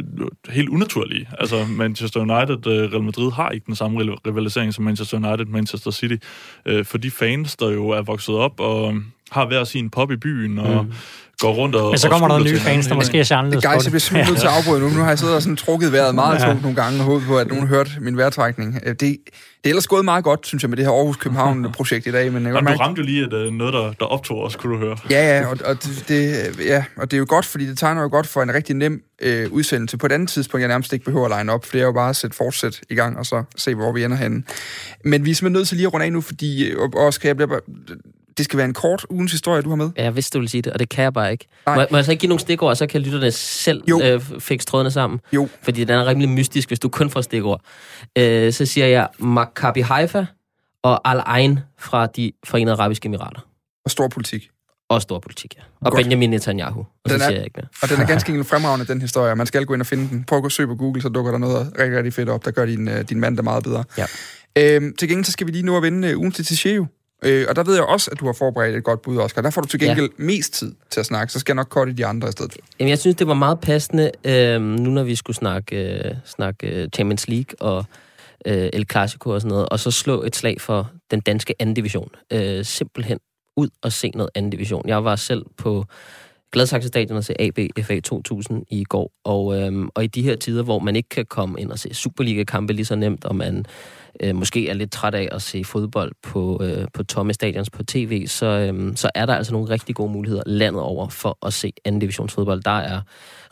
[0.48, 1.28] er helt unaturlige.
[1.38, 5.46] Altså Manchester United, øh, Real Madrid har ikke den samme rival- rivalisering som Manchester United,
[5.46, 6.16] Manchester City,
[6.66, 8.94] øh, for de fans, der jo er vokset op og
[9.30, 10.92] har hver sin pop i byen, og mm.
[11.38, 13.64] Går rundt og Men så og kommer der skylder nye fans, der måske er anderledes
[13.64, 14.88] Guys, på jeg bliver simpelthen nødt til at afbryde nu.
[14.88, 16.46] Nu har jeg siddet og sådan trukket vejret meget Ja.
[16.46, 18.80] tungt nogle gange og håbet på, at nogen hørte min vejrtrækning.
[18.86, 19.16] Øh, Det, det
[19.64, 22.32] er ellers gået meget godt, synes jeg, med det her Aarhus-København-projekt i dag.
[22.32, 24.42] Men jeg Og godt du mærke, ramte jo lige et, øh, noget, der, der optog
[24.42, 24.96] os, kunne du høre.
[25.10, 26.30] Ja, ja, og, og, det, det,
[26.66, 29.02] ja, og det er jo godt, fordi det tegner jo godt for en rigtig nem
[29.22, 29.96] øh, udsendelse.
[29.98, 31.92] På et andet tidspunkt, jeg nærmest ikke behøver at line op, for det er jo
[31.92, 34.42] bare at sætte fortsæt i gang, og så se, hvor vi ender henne.
[35.04, 37.14] Men vi er simpelthen nødt til lige at runde af nu, fordi, øh, og, og
[37.14, 37.48] skal jeg blive,
[38.38, 39.90] det skal være en kort ugens historie, du har med.
[39.96, 41.46] Ja, jeg vidste, du ville sige det, og det kan jeg bare ikke.
[41.66, 41.76] Nej.
[41.76, 44.00] Må, må jeg så ikke give nogle stikord, så kan lytterne selv Jo.
[44.02, 45.20] øh, fikse trådene sammen?
[45.32, 45.48] Jo.
[45.62, 47.60] Fordi den er rimelig mystisk, hvis du kun får stikord.
[48.18, 50.24] Øh, så siger jeg Maccabi Haifa
[50.82, 53.40] og Al Ain fra de forenede arabiske emirater.
[53.84, 54.48] Og stor politik.
[54.88, 55.62] Og stor politik, ja.
[55.80, 56.02] Og Godt.
[56.04, 56.80] Benjamin Netanyahu.
[56.80, 57.66] Og Den er- siger jeg ikke mere.
[57.82, 59.34] Og den er ganske enkelt fremragende, den historie.
[59.36, 60.24] Man skal gå ind og finde den.
[60.24, 62.44] Prøv at gå og søge på Google, så dukker der noget rigtig, rigtig fedt op,
[62.44, 63.84] der gør din, øh, din mand der meget bedre.
[63.98, 64.06] Ja.
[64.58, 66.86] Øhm, til gengæld så skal vi lige nu at vende øh, ugen til Ticheo.
[67.24, 69.42] Øh, og der ved jeg også, at du har forberedt et godt bud, Oscar.
[69.42, 70.24] Der får du til gengæld ja.
[70.24, 72.56] mest tid til at snakke, så skal jeg nok korte de andre i stedet.
[72.78, 76.66] Jamen, jeg synes, det var meget passende, øh, nu når vi skulle snakke, øh, snakke
[76.66, 77.84] øh, Champions League og
[78.46, 81.74] øh, El Clasico og sådan noget, og så slå et slag for den danske anden
[81.74, 82.10] division.
[82.32, 83.18] Øh, simpelthen
[83.56, 84.88] ud og se noget anden division.
[84.88, 85.84] Jeg var selv på
[86.54, 90.36] Gladsaxe Stadion og se AB FA 2000 i går, og, øhm, og i de her
[90.36, 93.64] tider, hvor man ikke kan komme ind og se Superliga-kampe lige så nemt, og man
[94.20, 97.82] øh, måske er lidt træt af at se fodbold på, øh, på tomme stadions på
[97.82, 101.52] tv, så, øhm, så er der altså nogle rigtig gode muligheder landet over for at
[101.52, 102.62] se anden divisionsfodbold.
[102.62, 103.00] Der er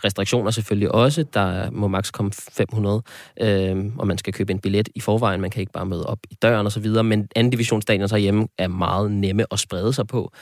[0.05, 1.24] restriktioner selvfølgelig også.
[1.34, 3.03] Der må maks komme 500,
[3.40, 5.40] øh, og man skal købe en billet i forvejen.
[5.40, 7.05] Man kan ikke bare møde op i døren og så videre.
[7.05, 10.32] Men anden divisionsstadions herhjemme er meget nemme at sprede sig på.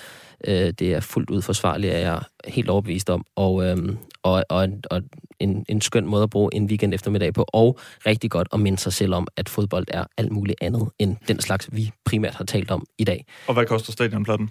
[0.46, 3.24] Øh, det er fuldt ud forsvarligt, er jeg helt overbevist om.
[3.36, 3.76] Og, øh,
[4.22, 5.02] og, og, og
[5.40, 7.46] en, en skøn måde at bruge en weekend eftermiddag på.
[7.52, 11.16] Og rigtig godt at minde sig selv om, at fodbold er alt muligt andet end
[11.28, 13.24] den slags, vi primært har talt om i dag.
[13.46, 14.50] Og hvad koster stadionplatten?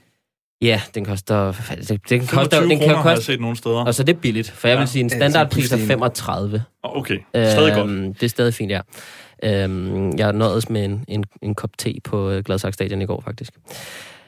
[0.62, 1.44] Ja, den koster...
[1.90, 3.86] Den, den 25 koster, den kan har jeg koste, set nogle steder.
[3.86, 4.86] og så er det billigt, for jeg vil Ja.
[4.86, 6.64] sige, en standardpris er det er 35.
[6.84, 7.90] Åh, Okay, stadig godt.
[7.90, 8.82] Øhm, Det er stadig fint, ja.
[9.44, 13.22] Øhm, jeg nåedes med en, en, en kop te på øh, Gladsaxe Stadion i går,
[13.22, 13.54] faktisk.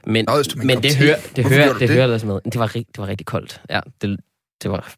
[0.06, 1.90] Men, med en men det hører det Hvorfor hører, det, det?
[1.90, 2.40] hører altså med.
[2.46, 3.62] Det var, det var rigtig koldt.
[3.70, 4.20] Ja, det,
[4.64, 4.94] det var...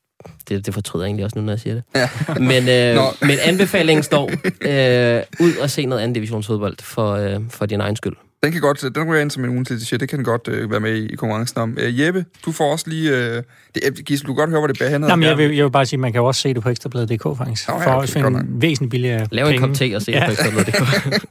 [0.50, 1.84] Det, det fortryder jeg egentlig også nu, når jeg siger det.
[1.96, 2.10] Ja.
[2.40, 3.02] Men, øh, Nå.
[3.22, 4.32] men anbefalingen står
[4.62, 8.16] øh, ud og se noget anden divisionsfodbold for, øh, for din egen skyld.
[8.44, 9.98] Den kan godt, den ryger ind som en ugen til Ticheo.
[9.98, 11.78] Det kan den godt øh, være med i, i konkurrencen om.
[11.82, 13.10] Øh, Jeppe, du får også lige...
[13.18, 13.44] Øh,
[13.76, 14.98] det, øh, Gisle, du kan godt høre, hvor det bærer.
[14.98, 16.70] Nå, men jeg, vil, jeg vil bare sige, at man kan også se det på
[16.70, 17.68] ekstrabladet.dk faktisk.
[17.68, 20.12] Nå, ja, for okay, også godt en væsentlig billigere Lav en kop te og se
[20.12, 20.20] Ja.
[20.20, 21.24] det på ekstrabladet.dk.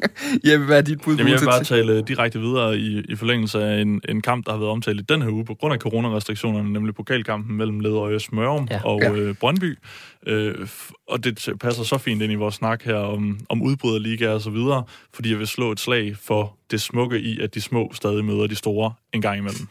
[0.51, 3.17] Jeppe, hvad er dit bud på Jamen, jeg vil bare tale direkte videre i, i
[3.17, 5.75] forlængelse af en, en kamp, der har været omtalt i den her uge på grund
[5.75, 8.81] af coronarestriktionerne, nemlig pokalkampen mellem Ledøje Smørum ja.
[8.85, 9.13] og Ja.
[9.13, 9.79] øh, Brøndby.
[10.27, 10.69] Øh,
[11.09, 14.51] og det passer så fint ind i vores snak her om, om udbryderliga og så
[14.51, 18.25] videre, fordi jeg vil slå et slag for det smukke i, at de små stadig
[18.25, 19.67] møder de store en gang imellem.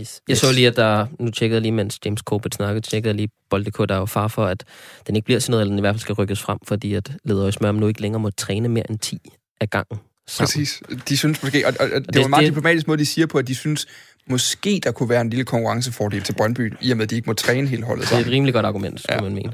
[0.00, 0.20] Yes.
[0.28, 1.06] Jeg så lige, at der...
[1.18, 4.06] Nu tjekkede jeg lige, mens James Corbett snakkede, tjekkede jeg lige Bold.dk, der er jo
[4.06, 4.64] far for, at
[5.06, 7.12] den ikke bliver sådan noget, eller den i hvert fald skal rykkes frem, fordi at
[7.24, 9.18] Ledøje Smørum nu ikke længere må træne mere end 10
[9.60, 9.98] af gangen.
[10.26, 10.46] sammen.
[10.46, 10.82] Præcis.
[11.08, 11.66] De synes måske...
[11.66, 13.38] Og, og, og det, det- det var en meget det- diplomatisk måde, de siger på,
[13.38, 13.86] at de synes
[14.26, 17.26] måske, der kunne være en lille konkurrencefordel til Brøndby, i og med, at de ikke
[17.30, 19.18] må træne hele holdet Det er et rimelig godt argument, skulle Ja.
[19.24, 19.28] ja.
[19.30, 19.52] man mene.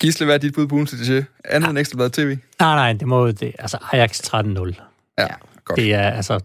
[0.00, 1.22] Gisle, hvad er dit bud på ugen til Ticheo?
[1.44, 2.26] Andet end Ekstrabladet TV?
[2.60, 4.34] Nej, nej, det må det, altså Ajax 13-0.
[5.18, 5.26] Ja,
[5.64, 5.76] godt.
[5.78, 6.40] Det er altså...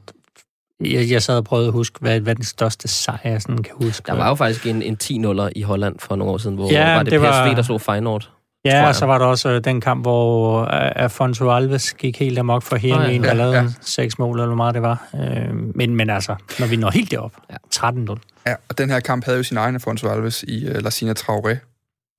[0.83, 3.73] Jeg, jeg sad og prøvede at huske, hvad, hvad den største sejr, jeg sådan kan
[3.81, 4.03] huske.
[4.07, 6.93] Der var jo faktisk en, en 10-0'er i Holland for nogle år siden, hvor Ja,
[6.95, 8.29] var det, det PSV, var- der slog Feyenoord.
[8.66, 12.39] Ja, og så var der også øh, den kamp, hvor øh, Afonso Alves gik helt
[12.39, 13.09] amok for hele Nå, ja.
[13.09, 15.07] en, der Ja, seks mål, eller hvor meget det var.
[15.16, 17.55] Øh, men, men altså, når vi når helt derop, Ja.
[17.89, 18.16] 13-0.
[18.47, 21.55] Ja, og den her kamp havde jo sin egen Afonso Alves i uh, Lassina Traoré,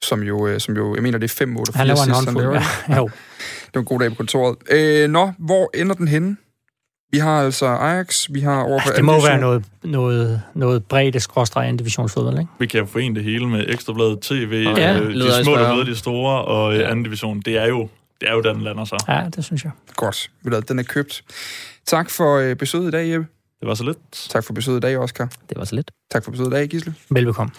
[0.03, 1.99] som jo, uh, som jo, jeg mener, det er fem mål og Han fire laver
[1.99, 2.45] en sidst, han håndfuld.
[2.45, 2.63] laver.
[2.89, 3.05] Ja, jo.
[3.67, 4.57] Det var en god dag på kontoret.
[4.71, 6.37] Øh, nå, hvor ender den henne?
[7.13, 11.23] Vi har altså Ajax, vi har over Altså, det må være noget, noget, noget bredt
[11.23, 12.51] skråstreg en divisionsfodbold, ikke?
[12.59, 15.97] Vi kan forene det hele med Ekstrabladet TV, Ja, øh, de små, der møder de
[15.97, 16.91] store, og ja.
[16.91, 17.41] anden division.
[17.41, 17.89] Det er jo,
[18.21, 18.99] det er jo der, den lander sig.
[19.09, 19.73] Ja, det synes jeg.
[19.97, 20.31] Godt,
[20.69, 21.23] den er købt.
[21.87, 23.27] Tak for øh, besøget i dag, Jeppe.
[23.63, 23.99] Det var så lidt.
[24.13, 25.33] Tak for besøget i dag, Oscar.
[25.49, 25.91] Det var så lidt.
[26.11, 26.95] Tak for besøget i dag, Gisle.
[27.11, 27.53] Velbekomme.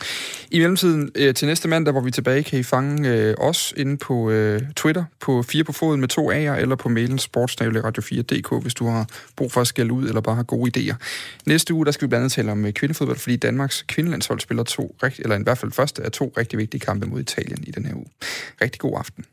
[0.51, 3.73] I mellemtiden øh, til næste mandag, hvor vi er tilbage, kan I fange øh, os
[3.77, 8.61] inde på øh, Twitter på 4 på foden med to A'er, eller på mailen sportsnavle.radio4.dk,
[8.61, 10.95] hvis du har brug for at skælde ud, eller bare har gode idéer.
[11.45, 14.63] Næste uge, der skal vi blandt andet tale om øh, kvindefodbold, fordi Danmarks kvindelandshold spiller
[14.63, 17.71] to, rigt- eller i hvert fald første af to rigtig vigtige kampe mod Italien i
[17.71, 18.07] den her uge.
[18.61, 19.25] Rigtig god aften.